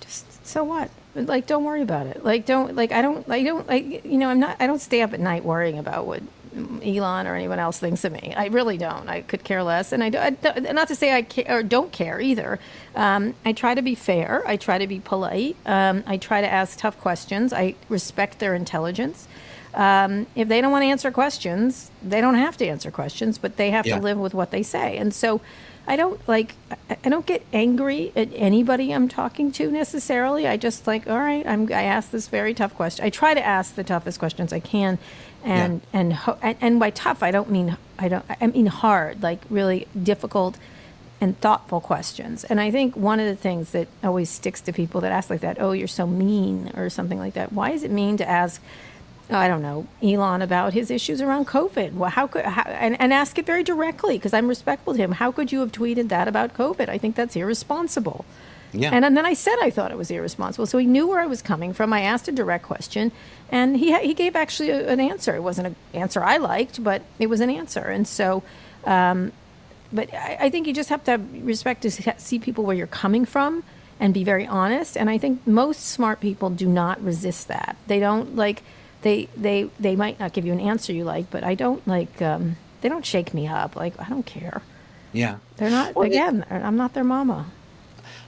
[0.00, 0.90] just so what?
[1.14, 2.24] Like, don't worry about it.
[2.24, 5.02] Like, don't like I don't I don't like you know I'm not I don't stay
[5.02, 6.22] up at night worrying about what
[6.84, 8.34] Elon or anyone else thinks of me.
[8.36, 9.08] I really don't.
[9.08, 11.62] I could care less, and I, do, I don't- not to say I care or
[11.62, 12.58] don't care either.
[12.94, 14.42] Um, I try to be fair.
[14.46, 15.56] I try to be polite.
[15.66, 17.52] Um, I try to ask tough questions.
[17.52, 19.26] I respect their intelligence.
[19.74, 23.56] Um, if they don't want to answer questions, they don't have to answer questions, but
[23.56, 23.96] they have Yeah.
[23.96, 24.98] to live with what they say.
[24.98, 25.40] And so
[25.88, 30.46] I don't like, I- I don't get angry at anybody I'm talking to necessarily.
[30.46, 33.04] I just like, all right, I'm, I ask this very tough question.
[33.04, 34.98] I try to ask the toughest questions I can.
[35.44, 39.22] And, and, ho- and, and by tough, I don't mean, I don't, I mean hard,
[39.22, 40.56] like really difficult
[41.20, 42.44] and thoughtful questions.
[42.44, 45.40] And I think one of the things that always sticks to people that ask like
[45.40, 47.52] that, oh, you're so mean or something like that.
[47.52, 48.60] Why is it mean to ask,
[49.30, 51.94] oh, I don't know, Elon about his issues around COVID?
[51.94, 55.12] Well, how could, how, and, and ask it very directly because I'm respectful to him.
[55.12, 56.88] How could you have tweeted that about COVID?
[56.88, 58.24] I think that's irresponsible.
[58.72, 58.90] Yeah.
[58.92, 60.66] And, and then I said I thought it was irresponsible.
[60.66, 61.92] So he knew where I was coming from.
[61.92, 63.12] I asked a direct question,
[63.50, 65.34] and he he gave actually a, an answer.
[65.36, 67.80] It wasn't an answer I liked, but it was an answer.
[67.80, 68.42] And so,
[68.84, 69.32] um,
[69.92, 72.86] but I, I think you just have to have respect to see people where you're
[72.86, 73.62] coming from
[74.00, 74.96] and be very honest.
[74.96, 77.76] And I think most smart people do not resist that.
[77.88, 78.62] They don't like
[79.02, 82.22] they they they might not give you an answer you like, but I don't like
[82.22, 83.76] um, they don't shake me up.
[83.76, 84.62] Like I don't care.
[85.12, 85.36] Yeah.
[85.58, 86.46] They're not Well, it- again.
[86.48, 87.46] I'm not their mama.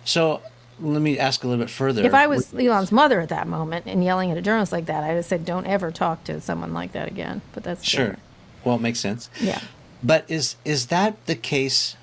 [0.05, 0.41] So
[0.81, 2.03] let me ask a little bit further.
[2.05, 5.05] If I was Elon's mother at that moment and yelling at a journalist like that,
[5.05, 8.23] I'd have said, "Don't ever talk to someone like that again." But that's sure, different.
[8.65, 9.31] well, it makes sense.
[9.41, 9.61] Yeah.
[10.03, 11.97] But is is that the case?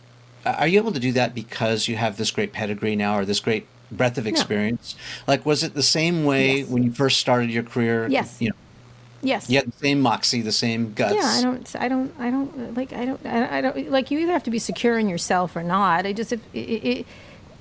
[0.46, 3.26] uh, Are you able to do that because you have this great pedigree now, or
[3.26, 4.96] this great breadth of experience?
[5.28, 6.68] Like, was it the same way Yes.
[6.70, 8.08] when you first started your career?
[8.10, 8.38] Yes.
[8.40, 8.56] You know,
[9.22, 9.50] Yes.
[9.50, 11.14] you had the same moxie, the same guts.
[11.14, 14.10] Yeah, I don't, I don't, I don't like, I don't, I I don't like.
[14.10, 16.08] You either have to be secure in yourself or not.
[16.08, 17.06] I just, if it, it,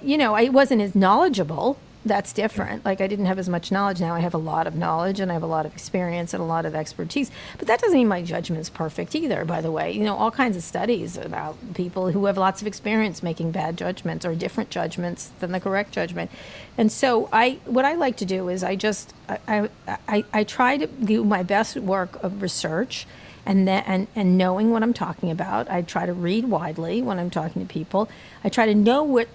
[0.03, 1.79] you know, I wasn't as knowledgeable.
[2.03, 2.83] That's different.
[2.83, 4.01] Like I didn't have as much knowledge.
[4.01, 6.43] Now I have a lot of knowledge and I have a lot of experience and
[6.43, 7.31] a lot of expertise.
[7.59, 9.45] But that doesn't mean my judgment's perfect either.
[9.45, 12.67] By the way, you know, all kinds of studies about people who have lots of
[12.67, 16.31] experience making bad judgments or different judgments than the correct judgment.
[16.79, 20.45] And so I, what I like to do is I just, I, I, I, I
[20.45, 23.07] try to do my best work of research
[23.45, 25.71] and then and, and knowing what I'm talking about.
[25.71, 28.09] I try to read widely when I'm talking to people.
[28.45, 29.29] I try to know what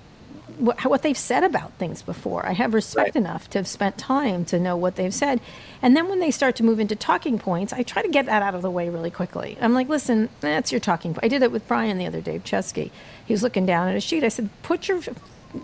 [0.58, 2.46] what, what they've said about things before.
[2.46, 3.16] I have respect Right.
[3.16, 5.42] enough to have spent time to know what they've said.
[5.82, 8.42] And then when they start to move into talking points, I try to get that
[8.42, 9.58] out of the way really quickly.
[9.62, 11.24] I'm like, listen, that's your talking point.
[11.24, 12.92] I did it with Brian the other day, Chesky.
[13.26, 14.24] He was looking down at a sheet.
[14.24, 15.02] I said, put your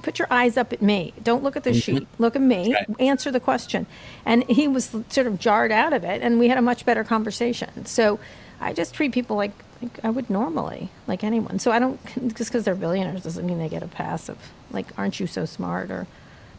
[0.02, 1.14] put your eyes up at me.
[1.22, 1.80] Don't look at the mm-hmm.
[1.80, 2.08] sheet.
[2.18, 2.74] Look at me.
[2.74, 2.88] Right.
[3.00, 3.86] Answer the question.
[4.26, 7.04] And he was sort of jarred out of it, and we had a much better
[7.04, 7.86] conversation.
[7.86, 8.20] So
[8.60, 9.52] I just treat people like,
[9.82, 11.60] like I would normally, like anyone.
[11.60, 12.00] So I don't
[12.38, 14.38] just because they're billionaires doesn't mean they get a pass of
[14.72, 15.92] like, aren't you so smart?
[15.92, 16.08] Or,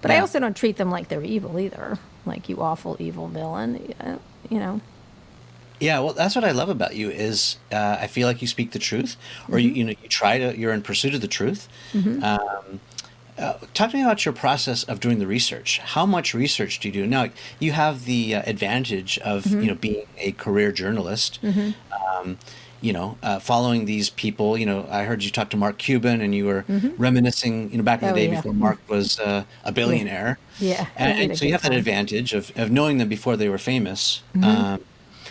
[0.01, 3.95] but I also don't treat them like they're evil either, like you awful evil villain.
[4.01, 4.17] Uh,
[4.51, 4.81] You know,
[5.81, 8.73] Yeah, well, that's what I love about you is uh, I feel like you speak
[8.73, 9.17] the truth,
[9.49, 11.69] or you, you know you try to you're in pursuit of the truth.
[11.95, 12.81] Um,
[13.39, 15.79] uh, talk to me about your process of doing the research.
[15.79, 17.07] How much research do you do?
[17.07, 21.39] Now you have the uh, advantage of you know being a career journalist.
[21.43, 22.39] Um,
[22.83, 24.59] you know, uh, following these people.
[24.59, 26.65] You know, I heard you talk to Mark Cuban, and you were
[26.99, 27.71] reminiscing.
[27.71, 28.37] You know, back in the Oh, day yeah.
[28.37, 30.39] before Mark was uh, a billionaire.
[30.59, 33.59] Yeah, and, and so you have that advantage of, of knowing them before they were
[33.59, 34.23] famous.
[34.35, 34.45] Mm-hmm.
[34.45, 34.81] Um,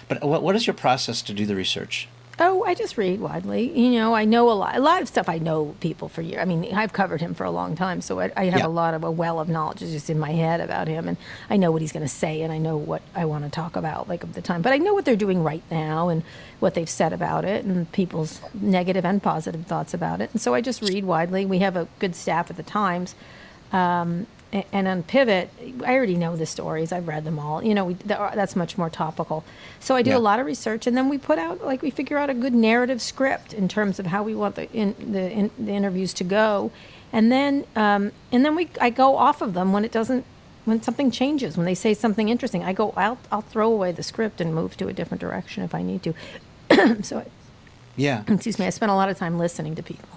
[0.07, 2.07] but what, what is your process to do the research?
[2.43, 3.69] Oh, I just read widely.
[3.79, 4.75] You know, I know a lot.
[4.75, 6.41] A lot of stuff I know people for years.
[6.41, 8.65] I mean, I've covered him for a long time, so I, I have Yeah.
[8.65, 11.17] a lot of a well of knowledge just in my head about him, and
[11.51, 13.75] I know what he's going to say, and I know what I want to talk
[13.75, 14.63] about, like of the time.
[14.63, 16.23] But I know what they're doing right now, and
[16.59, 20.31] what they've said about it, and people's negative and positive thoughts about it.
[20.33, 21.45] And so I just read widely.
[21.45, 23.13] We have a good staff at the Times.
[23.71, 24.25] Um,
[24.73, 25.49] and on Pivot,
[25.85, 26.91] I already know the stories.
[26.91, 27.63] I've read them all.
[27.63, 29.43] You know, we, that's much more topical.
[29.79, 30.17] So I do Yeah.
[30.17, 32.53] a lot of research, and then we put out like we figure out a good
[32.53, 36.23] narrative script in terms of how we want the in, the, in, the interviews to
[36.23, 36.71] go,
[37.13, 40.25] and then um, and then we I go off of them when it doesn't
[40.65, 42.63] when something changes when they say something interesting.
[42.63, 45.73] I go I'll I'll throw away the script and move to a different direction if
[45.73, 46.13] I need to.
[47.03, 47.25] so
[47.95, 48.23] Yeah.
[48.27, 50.07] excuse me, I spent a lot of time listening to people.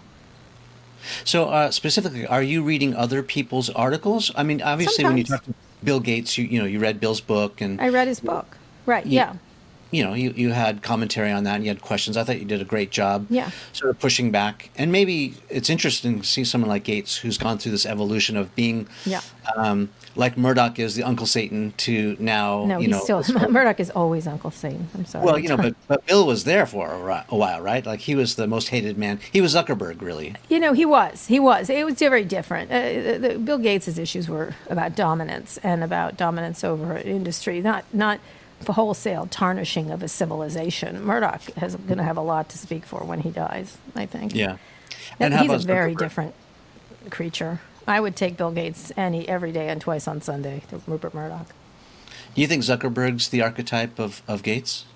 [1.25, 4.31] So uh, specifically, are you reading other people's articles?
[4.37, 7.21] I mean, obviously, when you talk to Bill Gates, you you know you read Bill's
[7.21, 8.57] book, and I read his book.
[8.87, 9.05] Right.
[9.07, 9.35] You- Yeah.
[9.95, 12.17] You know you, you had commentary on that, and you had questions.
[12.17, 13.27] I thought you did a great job.
[13.31, 13.51] Yeah.
[13.73, 17.59] Sort of pushing back, and maybe it's interesting to see someone like Gates who's gone
[17.59, 19.21] through this evolution of being, Yeah.
[19.57, 22.65] um, like Murdoch is the Uncle Satan to now.
[22.65, 24.89] No, you he's know, still Murdoch is always Uncle Satan.
[24.95, 25.25] I'm sorry.
[25.25, 27.87] Well, you know, but, but Bill was there for a, while, right?
[27.87, 29.21] Like he was the most hated man.
[29.33, 30.35] He was Zuckerberg, really.
[30.49, 31.27] You know, he was.
[31.27, 31.71] He was.
[31.71, 32.71] It was very different.
[32.73, 37.61] Uh, the, the, Bill Gates' issues were about dominance and about dominance over an industry,
[37.61, 38.19] not not
[38.73, 41.05] wholesale tarnishing of a civilization.
[41.05, 43.77] Murdoch is going to have a lot to speak for when he dies.
[43.95, 44.35] I think.
[44.35, 44.57] Yeah.
[45.21, 46.35] And he's a very different
[47.11, 47.61] creature.
[47.87, 51.49] I would take Bill Gates any every day and twice on Sunday to Rupert Murdoch.
[52.35, 54.87] Do you think Zuckerberg's the archetype of, of Gates?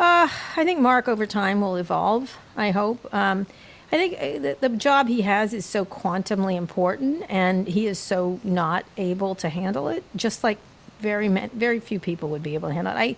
[0.00, 2.38] I think Mark over time will evolve.
[2.56, 3.12] I hope.
[3.14, 3.46] Um,
[3.92, 7.98] I think uh, the, the job he has is so quantumly important, and he is
[7.98, 10.04] so not able to handle it.
[10.16, 10.58] Just like
[11.00, 12.96] very very few people would be able to handle it.
[12.96, 13.16] I,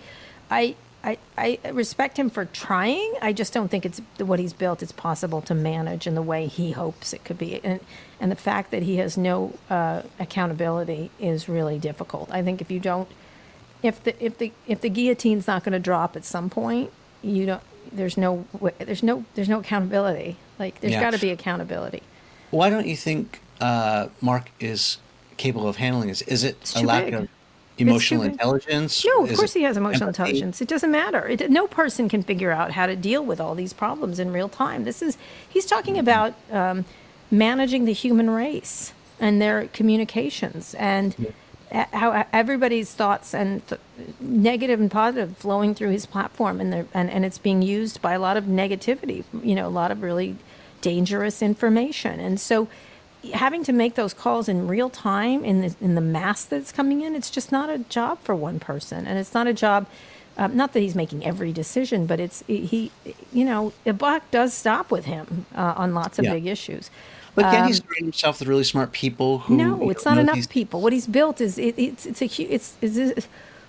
[0.51, 0.77] I,
[1.37, 3.12] I, I respect him for trying.
[3.21, 4.83] I just don't think it's what he's built.
[4.83, 7.81] It's possible to manage in the way he hopes it could be, and
[8.21, 12.31] and the fact that he has no uh, accountability is really difficult.
[12.31, 13.09] I think if you don't
[13.83, 16.90] if the if the if the guillotine's not going to drop at some point,
[17.23, 17.62] you don't.
[17.90, 18.47] There's no
[18.79, 20.37] there's no there's no accountability.
[20.59, 21.01] Like there's Yeah.
[21.01, 22.03] got to be accountability.
[22.51, 24.99] Why don't you think uh, Mark is
[25.37, 26.23] capable of handling this?
[26.23, 27.14] Is it a lack big.
[27.14, 27.29] of
[27.78, 29.04] emotional intelligence?
[29.04, 30.22] No, of course he has emotional empathy?
[30.30, 30.61] intelligence.
[30.61, 31.26] It doesn't matter.
[31.28, 34.48] It, no person can figure out how to deal with all these problems in real
[34.48, 34.85] time.
[34.85, 35.16] This is
[35.48, 36.00] he's talking Mm-hmm.
[36.00, 36.85] about um,
[37.30, 41.32] managing the human race and their communications and
[41.70, 43.80] a- how everybody's thoughts and th-
[44.20, 48.18] negative and positive flowing through his platform and, and and it's being used by a
[48.18, 49.24] lot of negativity.
[49.42, 50.37] You know, a lot of really
[50.82, 52.68] dangerous information, and so
[53.35, 57.00] having to make those calls in real time in the in the mass that's coming
[57.02, 59.87] in, it's just not a job for one person, and it's not a job.
[60.38, 62.90] Um, not that he's making every decision, but it's he.
[63.32, 66.32] You know, the buck does stop with him uh, on lots of Yeah.
[66.35, 66.90] big issues.
[67.35, 69.54] But can't he surround himself with really smart people who?
[69.54, 70.80] Um, No, it's not enough these- people.
[70.80, 73.26] What he's built is it, it's it's a it's is it,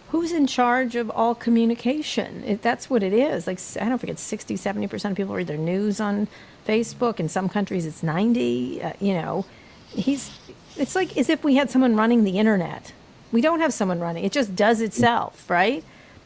[0.09, 2.43] who's in charge of all communication.
[2.45, 3.45] It, that's what it is.
[3.47, 6.27] Like I don't forget 60, 70 percent of people read their news on
[6.65, 7.19] Facebook.
[7.19, 8.82] In some countries, it's ninety.
[8.82, 9.45] Uh, you know,
[9.89, 10.32] he's.
[10.76, 12.93] It's like as if we had someone running the internet.
[13.32, 14.23] We don't have someone running.
[14.23, 15.84] It just does itself, right?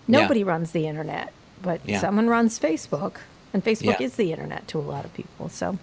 [0.07, 0.21] Yeah.
[0.21, 1.99] Nobody runs the internet, but Yeah.
[1.99, 3.17] someone runs Facebook,
[3.53, 4.05] and Facebook Yeah.
[4.05, 5.49] is the internet to a lot of people.
[5.49, 5.77] So.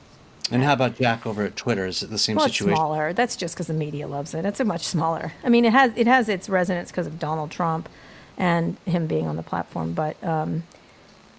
[0.50, 1.86] And how about Jack over at Twitter?
[1.86, 2.76] Is it the same Well, it's situation?
[2.76, 3.12] smaller.
[3.14, 4.44] That's just because the media loves it.
[4.44, 5.32] It's a much smaller.
[5.42, 7.88] I mean, it has it has its resonance because of Donald Trump
[8.36, 9.92] and him being on the platform.
[9.94, 10.64] But um,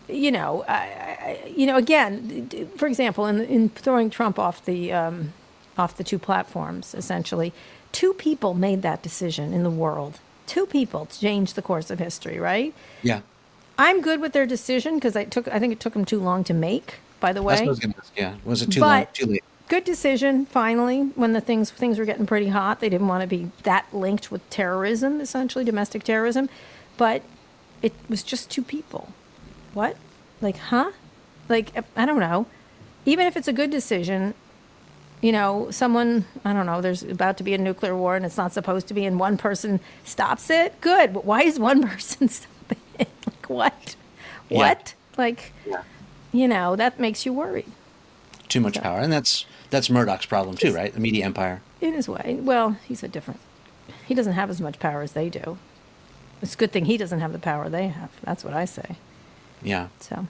[0.07, 4.91] you know, I, I, you know, again, for example, in in throwing Trump off the
[4.91, 5.33] um,
[5.77, 7.53] off the two platforms, essentially,
[7.91, 10.19] two people made that decision in the world.
[10.47, 12.73] Two people changed the course of history, right?
[13.01, 13.21] Yeah.
[13.77, 16.43] I'm good with their decision because I took I think it took them too long
[16.45, 16.95] to make.
[17.19, 18.13] By the way, That's what I was ask.
[18.15, 18.35] Yeah.
[18.45, 19.07] Was it too long?
[19.13, 19.43] Too late?
[19.67, 23.27] good decision finally when the things things were getting pretty hot they didn't want to
[23.27, 26.47] be that linked with terrorism essentially domestic terrorism
[26.97, 27.23] but
[27.81, 29.11] it was just two people
[29.75, 29.95] what
[30.41, 30.91] like huh
[31.49, 32.47] like i don't know
[33.05, 34.33] even if it's a good decision
[35.21, 38.37] you know someone i don't know there's about to be a nuclear war and it's
[38.37, 42.27] not supposed to be and one person stops it good but why is one person
[42.27, 43.95] stopping it like what
[44.49, 44.57] Yeah.
[44.57, 45.83] what like Yeah.
[46.31, 47.67] you know that makes you worried.
[48.47, 50.93] Too much power, and that's that's Murdoch's problem too, right?
[50.93, 51.61] The media empire.
[51.81, 52.37] In his way.
[52.41, 53.39] Well, he's a different.
[54.07, 55.57] He doesn't have as much power as they do.
[56.43, 58.11] It's a good thing he doesn't have the power they have.
[58.23, 58.97] That's what I say.
[59.65, 59.87] Yeah.
[59.99, 60.27] So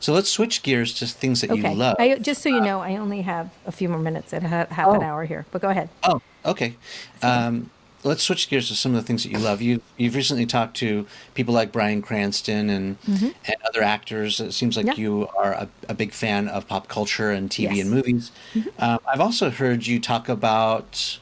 [0.00, 1.70] So let's switch gears to things that okay.
[1.72, 1.96] you love.
[1.98, 4.88] I, just so you know, I only have a few more minutes and ha- half
[4.88, 5.06] an Oh.
[5.06, 5.46] hour here.
[5.52, 5.88] But go ahead.
[6.02, 6.74] Oh, okay.
[7.22, 7.70] Um,
[8.04, 9.62] let's switch gears to some of the things that you love.
[9.62, 14.40] You you've recently talked to people like Bryan Cranston and and other actors.
[14.40, 15.00] It seems like Mm-hmm.
[15.00, 15.08] Yeah.
[15.08, 17.70] you are a, a big fan of pop culture and TV Yes.
[17.72, 17.80] Mm-hmm.
[17.82, 18.32] and movies.
[18.80, 21.20] Um, I've also heard you talk about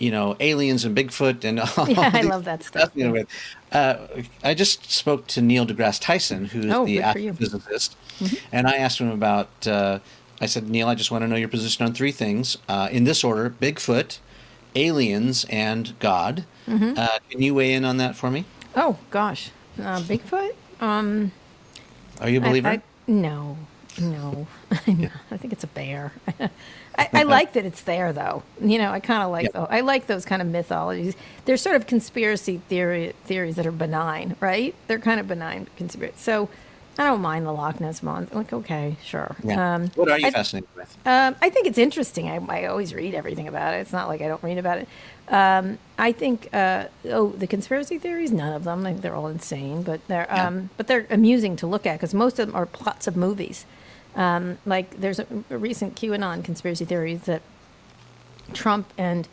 [0.00, 3.24] you know aliens and Bigfoot and all Yeah, I love that stuff, you know,
[3.70, 4.06] Uh,
[4.42, 7.32] I just spoke to Neil deGrasse Tyson, who's Oh, the good for you.
[7.34, 7.94] astrophysicist,
[8.50, 9.48] and I asked him about.
[9.66, 10.00] Uh,
[10.42, 13.04] I said, Neil, I just want to know your position on three things uh, in
[13.04, 14.18] this order: Bigfoot,
[14.74, 16.44] aliens, and God.
[16.66, 16.94] Mm-hmm.
[16.96, 18.44] Uh, can you weigh in on that for me?
[18.74, 20.54] Oh gosh, uh, Bigfoot.
[20.80, 21.30] Um,
[22.20, 22.68] Are you a believer?
[22.68, 23.58] I, no,
[24.00, 24.46] no.
[24.70, 26.12] I think it's a bear.
[27.00, 28.42] I, I like that it's there, though.
[28.60, 31.14] You know, I kind of like tho- I like those kind of mythologies.
[31.44, 34.74] They're sort of conspiracy theory theories that are benign, right?
[34.86, 36.14] They're kind of benign conspiracy.
[36.18, 36.48] So
[36.98, 38.34] I don't mind the Loch Ness monster.
[38.34, 39.34] Like, okay, sure.
[39.42, 39.74] yeah.
[39.76, 40.96] Um, what are you I- fascinated with?
[41.06, 42.28] um, I think it's interesting.
[42.28, 43.78] I, I always read everything about it.
[43.78, 44.88] It's not like I don't read about it.
[45.28, 48.84] Um, I think uh, oh the conspiracy theories, none of them.
[48.84, 50.46] I think they're all insane, but they're Yeah.
[50.48, 53.64] um, but they're amusing to look at because most of them are plots of movies.
[54.16, 57.42] Um, like there's a, a recent QAnon conspiracy theory that
[58.52, 59.28] Trump and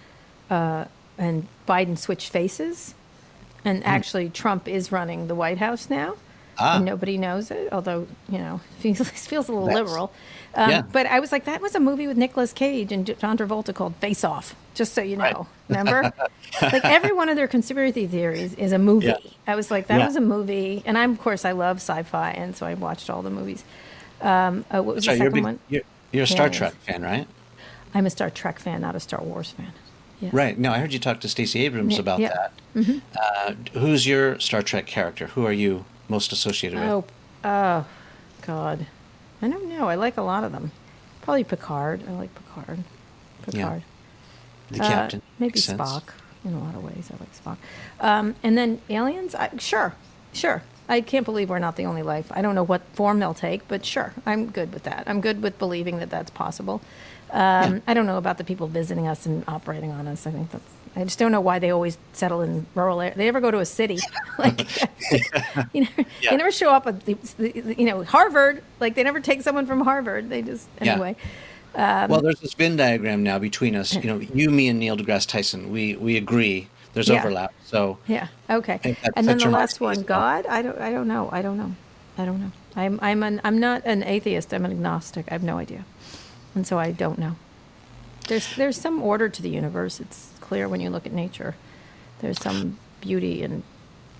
[0.50, 0.86] uh,
[1.18, 2.94] and Biden switched faces,
[3.66, 6.16] and actually Trump is running the White House now.
[6.60, 6.78] Ah.
[6.78, 10.12] And nobody knows it, although you know feels feels a little That's- liberal.
[10.56, 10.82] Um, Yeah.
[10.82, 13.96] But I was like, that was a movie with Nicolas Cage and John Travolta called
[13.98, 14.56] Face Off.
[14.74, 15.46] Just so you know, Right.
[15.70, 16.14] remember?
[16.62, 19.08] like every one of their conspiracy theories is a movie.
[19.08, 19.18] Yeah.
[19.46, 20.06] I was like, that Yeah.
[20.08, 23.22] was a movie, and I'm of course I love sci-fi, and so I watched all
[23.22, 23.64] the movies.
[24.22, 25.60] Um, uh, what was Sorry, the you're second big, one?
[25.70, 26.58] you're, you're a Star Aliens.
[26.58, 27.28] Trek fan, right?
[27.94, 29.72] I'm a Star Trek fan, not a Star Wars fan.
[30.20, 30.34] Yes.
[30.34, 30.58] Right.
[30.58, 32.34] No, I heard you talk to Stacey Abrams Yeah, about yeah.
[32.76, 33.02] that.
[33.20, 35.28] Uh, who's your Star Trek character?
[35.28, 36.90] Who are you most associated with?
[36.90, 37.06] Oh,
[37.44, 37.86] oh,
[38.42, 38.88] God.
[39.42, 39.88] I don't know.
[39.88, 40.72] I like a lot of them.
[41.22, 42.02] Probably Picard.
[42.08, 42.80] I like Picard.
[43.44, 43.84] Picard.
[44.72, 45.22] the Uh, captain.
[45.38, 45.80] maybe Makes sense.
[45.80, 46.04] Spock.
[46.46, 47.58] In a lot of ways, I like Spock.
[48.00, 49.36] Um, and then aliens.
[49.36, 49.94] I, sure,
[50.34, 50.64] sure.
[50.90, 52.28] I can't believe we're not the only life.
[52.32, 55.04] I don't know what form they'll take, but sure, I'm good with that.
[55.08, 56.82] I'm good with believing that that's possible.
[57.32, 57.40] Um,
[57.76, 57.80] Yeah.
[57.88, 60.26] I don't know about the people visiting us and operating on us.
[60.26, 60.64] I think that's.
[60.96, 63.18] I just don't know why they always settle in rural areas.
[63.18, 64.00] They never go to a city.
[64.40, 64.62] like,
[65.74, 65.90] you know,
[66.22, 66.32] Yeah.
[66.32, 68.64] they never show up at the, the- you know Harvard.
[68.80, 70.30] Like they never take someone from Harvard.
[70.30, 70.94] They just Yeah.
[70.94, 71.16] anyway.
[71.76, 73.94] well, there's this Venn diagram now between us.
[73.94, 75.70] You know, you, me, and Neil deGrasse Tyson.
[75.72, 76.68] We we agree.
[76.98, 77.20] There's Yeah.
[77.20, 77.54] overlap.
[77.66, 78.28] So Yeah.
[78.50, 78.98] Okay.
[79.16, 80.02] and then the last one.
[80.04, 80.46] God.
[80.48, 80.78] I don't.
[80.80, 81.30] I don't know.
[81.32, 81.76] I don't know.
[82.18, 82.52] I don't know.
[82.76, 83.00] I'm.
[83.02, 83.40] I'm an.
[83.44, 84.54] I'm not an atheist.
[84.54, 85.26] I'm an agnostic.
[85.30, 85.86] I have no idea,
[86.56, 87.36] and so I don't know.
[88.28, 88.56] There's.
[88.56, 90.00] There's some order to the universe.
[90.00, 91.56] It's clear when you look at nature.
[92.20, 93.62] There's some beauty and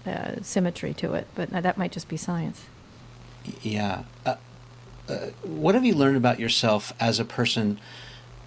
[0.06, 2.66] uh, symmetry to it, but that might just be science.
[3.64, 4.04] yeah.
[4.26, 4.36] Uh,
[5.10, 7.80] uh, what have you learned about yourself as a person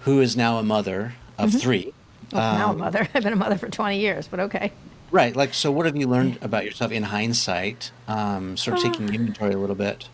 [0.01, 1.91] who is now a mother of three?
[2.33, 3.07] Well, now a Um, mother.
[3.13, 4.71] I've been a mother for 20 years, but okay.
[5.11, 5.35] Right.
[5.35, 7.91] Like, so what have you learned about yourself in hindsight?
[8.07, 10.07] Um, sort of taking inventory a little bit.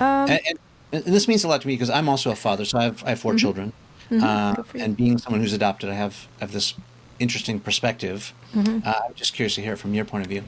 [0.00, 0.58] Uh, Um, and,
[0.92, 3.02] and, this means a lot to me because I'm also a father, so I have
[3.04, 3.72] I have 4 children,
[4.10, 4.54] uh, Mm-hmm.
[4.54, 4.84] Good for you.
[4.84, 6.74] and being someone who's adopted, I have I have this
[7.18, 8.34] interesting perspective.
[8.54, 8.86] Mm-hmm.
[8.86, 10.42] Uh, I'm just curious to hear it from your point of view.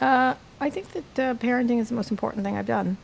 [0.00, 2.96] Uh, I think that uh, parenting is the most important thing I've done.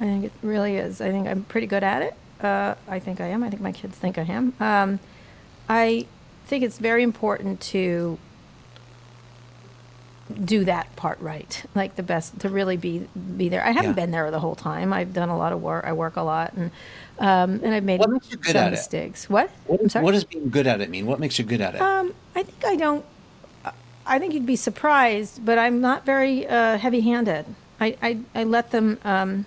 [0.00, 1.00] I think it really is.
[1.02, 2.14] I think I'm pretty good at it.
[2.42, 3.44] Uh, I think I am.
[3.44, 4.54] I think my kids think I am.
[4.58, 4.98] Um,
[5.68, 6.06] I
[6.52, 8.18] think it's very important to
[10.44, 13.64] do that part right, like the best to really be be there.
[13.64, 14.04] I haven't Yeah.
[14.04, 14.92] been there the whole time.
[14.92, 15.86] I've done a lot of work.
[15.86, 16.70] I work a lot, and
[17.18, 18.70] um, and I've made What makes you good some at it?
[18.72, 19.30] mistakes.
[19.30, 19.48] What?
[19.66, 20.04] What, I'm sorry?
[20.04, 21.06] what does being good at it mean?
[21.06, 21.80] What makes you good at it?
[21.80, 23.02] Um, I think I don't.
[24.04, 27.46] I think you'd be surprised, but I'm not very uh, heavy-handed.
[27.80, 28.98] I, I, I let them.
[29.04, 29.46] Um,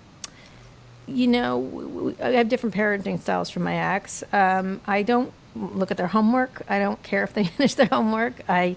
[1.08, 4.24] you know, i have different parenting styles from my ex.
[4.34, 6.62] Um, I don't look at their homework.
[6.70, 8.34] I don't care if they finish their homework.
[8.50, 8.76] I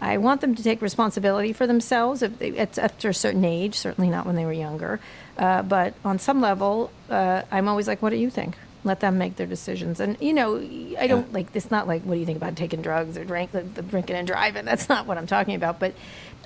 [0.00, 3.74] I want them to take responsibility for themselves if they, it's after a certain age.
[3.74, 5.00] Certainly not when they were younger.
[5.36, 9.18] Uh, but on some level, uh, I'm always like, "What do you think?" Let them
[9.18, 9.98] make their decisions.
[9.98, 10.56] And you know,
[10.98, 11.48] I don't like.
[11.54, 14.14] It's not like, "What do you think about taking drugs or drink, the, the drinking
[14.16, 15.80] and driving?" That's not what I'm talking about.
[15.80, 15.94] But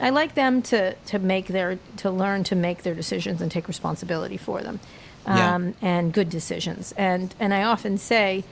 [0.01, 3.69] I like them to to make their to learn to make their decisions and take
[3.69, 4.81] responsibility for them,
[5.27, 5.55] Yeah.
[5.57, 6.93] um, and good decisions.
[6.97, 8.45] And and I often say,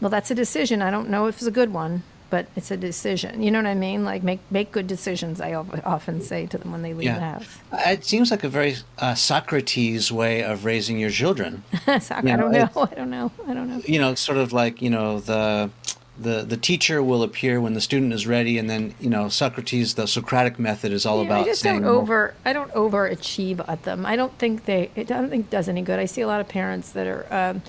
[0.00, 0.82] "Well, that's a decision.
[0.82, 3.42] I don't know if it's a good one." But it's a decision.
[3.42, 4.04] You know what I mean?
[4.04, 5.40] Like make make good decisions.
[5.40, 7.46] I often say to them when they leave the house.
[7.72, 11.62] It seems like a very uh, Socrates way of raising your children.
[12.00, 12.68] So, You I don't know.
[12.92, 13.32] I don't know.
[13.46, 13.80] I don't know.
[13.86, 15.70] you know, sort of like you know the
[16.18, 19.94] the the teacher will appear when the student is ready, and then you know Socrates,
[19.94, 22.34] the Socratic method is all Yeah, about I just don't over.
[22.44, 24.04] I don't overachieve at them.
[24.04, 24.90] I don't think they.
[24.96, 25.98] It, I don't think it does any good.
[25.98, 27.62] I see a lot of parents that are um,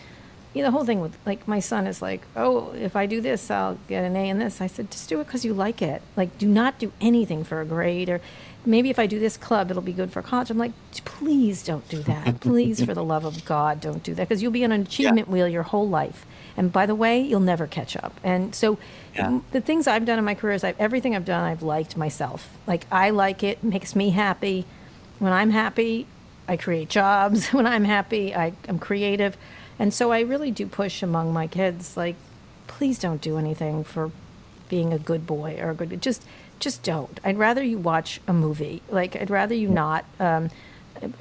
[0.53, 3.21] you know, the whole thing with like my son is like, oh, if I do
[3.21, 4.61] this, I'll get an A in this.
[4.61, 6.01] I said, just do it because you like it.
[6.15, 8.19] Like, do not do anything for a grade or
[8.65, 10.49] maybe if I do this club, it'll be good for college.
[10.49, 10.73] I'm like,
[11.05, 12.39] please don't do that.
[12.41, 15.27] Please, for the love of God, don't do that because you'll be on an achievement
[15.27, 15.33] yeah.
[15.33, 16.25] wheel your whole life.
[16.57, 18.19] And by the way, you'll never catch up.
[18.23, 18.77] And so
[19.15, 19.39] yeah.
[19.51, 22.49] the things I've done in my career is I've, everything I've done, I've liked myself.
[22.67, 24.65] Like, I like it, makes me happy.
[25.19, 26.05] When I'm happy,
[26.47, 27.47] I create jobs.
[27.53, 29.37] When I'm happy, I, I'm creative.
[29.79, 32.15] And so I really do push among my kids, like,
[32.67, 34.11] please don't do anything for
[34.67, 36.23] being a good boy or a good, just,
[36.59, 37.19] just don't.
[37.23, 38.81] I'd rather you watch a movie.
[38.89, 40.49] Like, I'd rather you not um,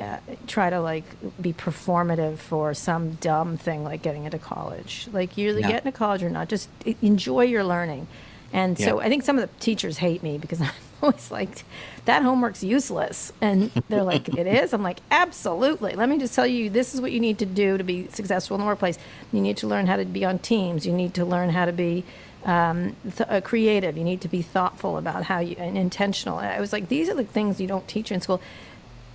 [0.00, 1.04] uh, try to like
[1.40, 5.08] be performative for some dumb thing like getting into college.
[5.12, 5.68] Like, you either yeah.
[5.68, 6.48] get into college or not.
[6.48, 6.68] Just
[7.00, 8.08] enjoy your learning.
[8.52, 8.86] And yeah.
[8.86, 10.70] so I think some of the teachers hate me because I'm
[11.02, 11.64] always like,
[12.04, 13.32] that homework's useless.
[13.40, 14.72] And they're like, it is?
[14.72, 15.94] I'm like, absolutely.
[15.94, 18.56] Let me just tell you, this is what you need to do to be successful
[18.56, 18.98] in the workplace.
[19.32, 20.86] You need to learn how to be on teams.
[20.86, 22.04] You need to learn how to be
[22.44, 23.96] um, th- uh, creative.
[23.96, 26.38] You need to be thoughtful about how you, and intentional.
[26.38, 28.40] I was like, these are the things you don't teach in school.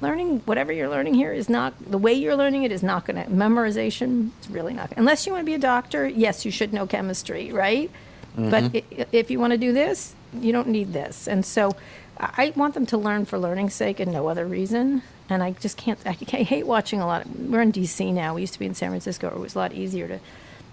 [0.02, 3.24] Learning whatever you're learning here is not the way you're learning it is not going
[3.24, 4.32] to memorization.
[4.38, 4.92] It's really not.
[4.98, 7.90] Unless you want to be a doctor, yes, you should know chemistry, right?
[8.38, 8.50] Mm-hmm.
[8.50, 11.28] But if you want to do this, you don't need this.
[11.28, 11.76] And so
[12.20, 15.04] I want them to learn for learning's sake and no other reason.
[15.30, 17.26] And I just can't, I, hate watching a lot.
[17.26, 18.36] Of, we're in DC now.
[18.36, 19.28] We used to be in San Francisco.
[19.28, 20.20] It was a lot easier to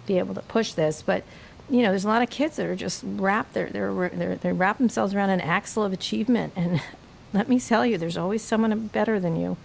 [0.06, 1.02] be able to push this.
[1.02, 1.24] But,
[1.68, 4.52] you know, there's a lot of kids that are just wrapped, they're, they're, they're, they
[4.52, 6.52] wrap themselves around an axle of achievement.
[6.56, 6.82] And
[7.32, 9.56] let me tell you, there's always someone better than you.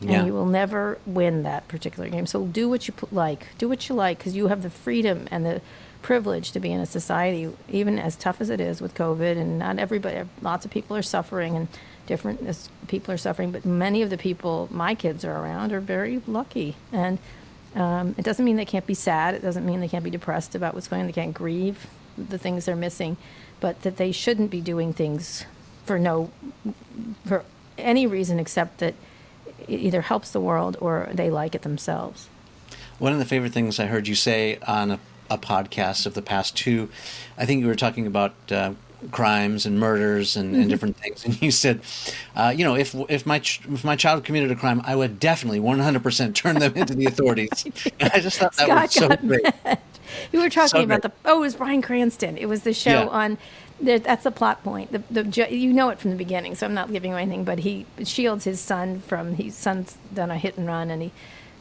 [0.00, 2.26] And you will never win that particular game.
[2.26, 3.46] So do what you like.
[3.58, 5.62] Do what you like because you have the freedom and the
[6.02, 9.58] privilege to be in a society, even as tough as it is with COVID, and
[9.58, 11.68] not everybody, lots of people are suffering, and
[12.06, 16.20] different people are suffering, but many of the people my kids are around are very
[16.26, 16.76] lucky.
[16.92, 17.18] And
[17.74, 20.54] um, it doesn't mean they can't be sad, it doesn't mean they can't be depressed
[20.54, 21.86] about what's going on, they can't grieve
[22.18, 23.16] the things they're missing,
[23.60, 25.46] but that they shouldn't be doing things
[25.86, 26.30] for no,
[27.24, 27.44] for
[27.78, 28.94] any reason except that
[29.68, 32.28] it either helps the world or they like it themselves.
[32.98, 35.00] One of the favorite things I heard you say on a
[35.32, 36.88] a podcast of the past two.
[37.38, 38.72] I think you were talking about uh,
[39.10, 40.70] crimes and murders and, and, mm-hmm.
[40.70, 41.80] different things, and you said,
[42.36, 45.18] uh, you know, if if my ch- if my child committed a crime, I would
[45.18, 47.64] definitely 100% turn them into the authorities.
[48.00, 49.44] I just thought that Scott was so great.
[49.64, 49.78] Mad.
[50.30, 51.12] You were talking so about great.
[51.22, 52.36] the oh, it was Bryan Cranston.
[52.36, 53.06] It was the show yeah.
[53.06, 53.38] on.
[53.80, 54.92] that's the plot point.
[54.92, 57.44] The, the you know it from the beginning, so I'm not giving you anything.
[57.44, 61.12] But he shields his son from his son's done a hit and run, and he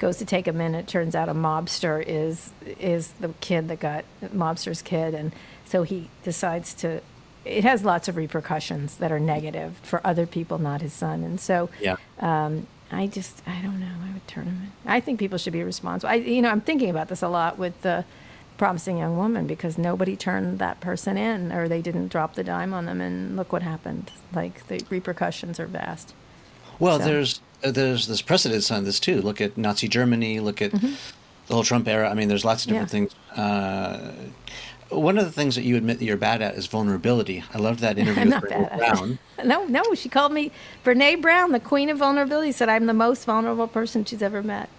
[0.01, 0.73] goes to take him in.
[0.73, 5.31] It turns out a mobster is is the kid that got mobster's kid, and
[5.63, 7.01] so he decides to.
[7.45, 11.39] It has lots of repercussions that are negative for other people, not his son, and
[11.39, 11.97] so yeah.
[12.19, 13.93] Um, I just I don't know.
[14.09, 14.91] I would turn him in.
[14.91, 16.09] I think people should be responsible.
[16.09, 18.03] I you know I'm thinking about this a lot with the
[18.57, 22.73] promising young woman because nobody turned that person in or they didn't drop the dime
[22.73, 24.11] on them and look what happened.
[24.33, 26.13] Like the repercussions are vast.
[26.79, 27.05] Well, so.
[27.05, 29.21] there's there's this precedence on this too.
[29.21, 30.39] Look at Nazi Germany.
[30.39, 30.93] Look at mm-hmm.
[31.47, 32.09] the whole Trump era.
[32.09, 32.91] I mean, there's lots of different yeah.
[32.91, 33.15] things.
[33.37, 34.11] Uh,
[34.89, 37.43] one of the things that you admit that you're bad at is vulnerability.
[37.53, 39.19] I loved that interview with Brene Brown.
[39.45, 40.51] no, no, she called me
[40.83, 42.51] Brene Brown, the queen of vulnerability.
[42.51, 44.69] Said I'm the most vulnerable person she's ever met.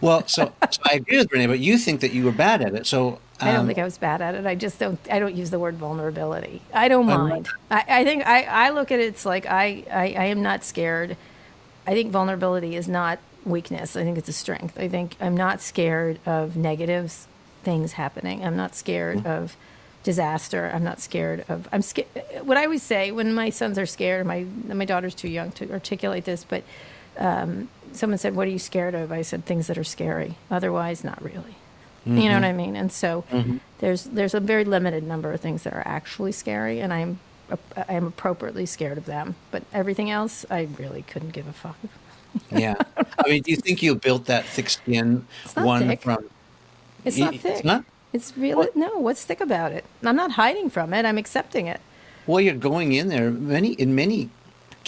[0.00, 2.74] Well, so, so I agree with Brene, but you think that you were bad at
[2.74, 2.86] it.
[2.86, 4.46] So um, I don't um, think I was bad at it.
[4.46, 4.98] I just don't.
[5.10, 6.62] I don't use the word vulnerability.
[6.72, 7.48] I don't mind.
[7.70, 9.04] I, I think I, I look at it.
[9.04, 11.16] It's like I, I, I am not scared
[11.88, 13.96] I think vulnerability is not weakness.
[13.96, 14.78] I think it's a strength.
[14.78, 17.26] I think I'm not scared of negatives
[17.62, 18.44] things happening.
[18.44, 19.26] I'm not scared mm-hmm.
[19.26, 19.56] of
[20.02, 20.70] disaster.
[20.72, 21.66] I'm not scared of.
[21.72, 22.08] I'm scared.
[22.42, 25.72] What I always say when my sons are scared, my my daughter's too young to
[25.72, 26.62] articulate this, but
[27.18, 30.36] um, someone said, "What are you scared of?" I said, "Things that are scary.
[30.50, 31.56] Otherwise, not really."
[32.06, 32.18] Mm-hmm.
[32.18, 32.76] You know what I mean?
[32.76, 33.58] And so mm-hmm.
[33.78, 37.18] there's there's a very limited number of things that are actually scary, and I'm
[37.76, 39.36] I am appropriately scared of them.
[39.50, 41.76] But everything else, I really couldn't give a fuck.
[42.50, 42.74] yeah,
[43.18, 46.02] I mean, do you think you built that thick skin one thick.
[46.02, 46.28] from?
[47.04, 47.56] It's not thick.
[47.56, 47.84] It's not.
[48.12, 48.76] It's really what?
[48.76, 48.98] no.
[48.98, 49.84] What's thick about it?
[50.02, 51.04] I'm not hiding from it.
[51.04, 51.80] I'm accepting it.
[52.26, 53.30] Well, you're going in there.
[53.30, 54.30] Many in many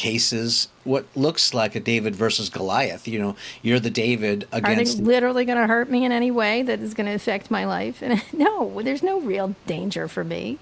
[0.00, 3.06] cases, what looks like a David versus Goliath.
[3.06, 4.94] You know, you're the David against.
[4.94, 7.50] Are they literally going to hurt me in any way that is going to affect
[7.50, 8.02] my life?
[8.02, 10.58] And no, there's no real danger for me.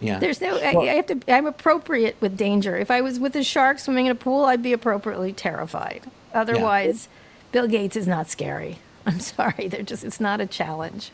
[0.00, 0.18] Yeah.
[0.18, 0.54] There's no.
[0.54, 1.20] Well, I, I, have to.
[1.28, 2.76] I'm appropriate with danger.
[2.76, 6.02] If I was with a shark swimming in a pool, I'd be appropriately terrified.
[6.34, 7.52] Otherwise, yeah.
[7.52, 8.78] Bill Gates is not scary.
[9.06, 9.68] I'm sorry.
[9.68, 10.04] They're just.
[10.04, 11.10] It's not a challenge.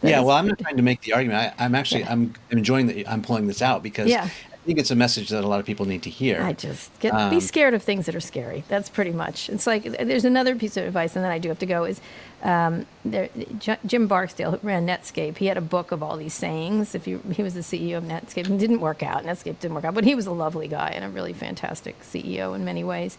[0.00, 0.20] That yeah.
[0.20, 1.54] Well, I'm not trying to make the argument.
[1.58, 2.00] I, am actually.
[2.00, 2.12] Yeah.
[2.12, 4.08] I'm enjoying that I'm pulling this out because.
[4.08, 4.28] Yeah.
[4.66, 6.42] Think it's a message that a lot of people need to hear.
[6.42, 8.64] I just get Um, be scared of things that are scary.
[8.68, 9.48] That's pretty much.
[9.48, 11.84] It's like there's another piece of advice, and then I do have to go.
[11.84, 12.00] Is
[12.42, 15.38] um, there, J- Jim Barksdale who ran Netscape?
[15.38, 16.94] He had a book of all these sayings.
[16.94, 19.24] If you, he was the CEO of Netscape, and it didn't work out.
[19.24, 22.54] Netscape didn't work out, but he was a lovely guy and a really fantastic CEO
[22.54, 23.16] in many ways.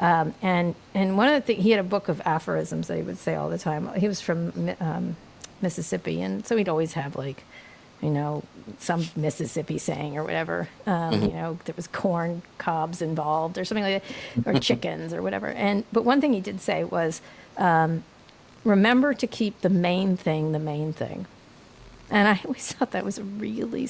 [0.00, 3.02] Um, and and one of the things he had a book of aphorisms that he
[3.02, 3.92] would say all the time.
[3.94, 5.16] He was from um,
[5.62, 7.44] Mississippi, and so he'd always have like
[8.02, 8.42] you know,
[8.78, 10.68] some Mississippi saying or whatever.
[10.86, 15.22] Um, You know, there was corn cobs involved or something like that, or chickens or
[15.22, 15.48] whatever.
[15.48, 17.20] And but one thing he did say was,
[17.56, 18.04] um,
[18.64, 21.26] remember to keep the main thing the main thing.
[22.10, 23.88] And I always thought that was really.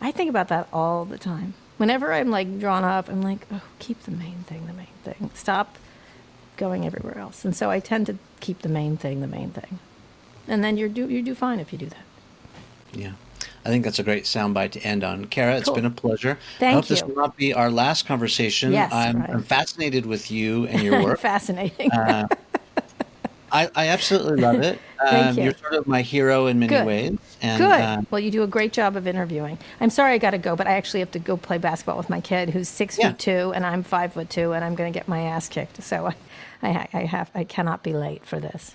[0.00, 1.54] I think about that all the time.
[1.76, 5.30] Whenever I'm like drawn up, I'm like, oh, keep the main thing the main thing.
[5.34, 5.76] Stop
[6.56, 7.44] going everywhere else.
[7.44, 9.80] And so I tend to keep the main thing the main thing.
[10.46, 12.06] And then you do you do fine if you do that.
[12.92, 13.12] Yeah.
[13.64, 15.24] I think that's a great soundbite to end on.
[15.26, 15.76] Kara, it's Cool.
[15.76, 16.38] been a pleasure.
[16.58, 18.72] Thank I Thank hope this will not be our last conversation.
[18.72, 19.30] Yes, I'm, right.
[19.30, 21.18] I'm fascinated with you and your work.
[21.20, 21.90] Fascinating.
[21.90, 22.26] Uh,
[23.50, 24.80] I, I absolutely love it.
[25.00, 25.44] Thank Um, you.
[25.44, 26.86] You're sort of my hero in many Good.
[26.86, 27.18] ways.
[27.40, 27.80] And, Good.
[27.80, 29.58] uh, well, you do a great job of interviewing.
[29.80, 32.10] I'm sorry I got to go, but I actually have to go play basketball with
[32.10, 33.10] my kid, who's six Yeah.
[33.10, 35.82] foot two, and I'm five foot two, and I'm going to get my ass kicked.
[35.82, 36.14] So I,
[36.62, 38.74] I, I have, I cannot be late for this.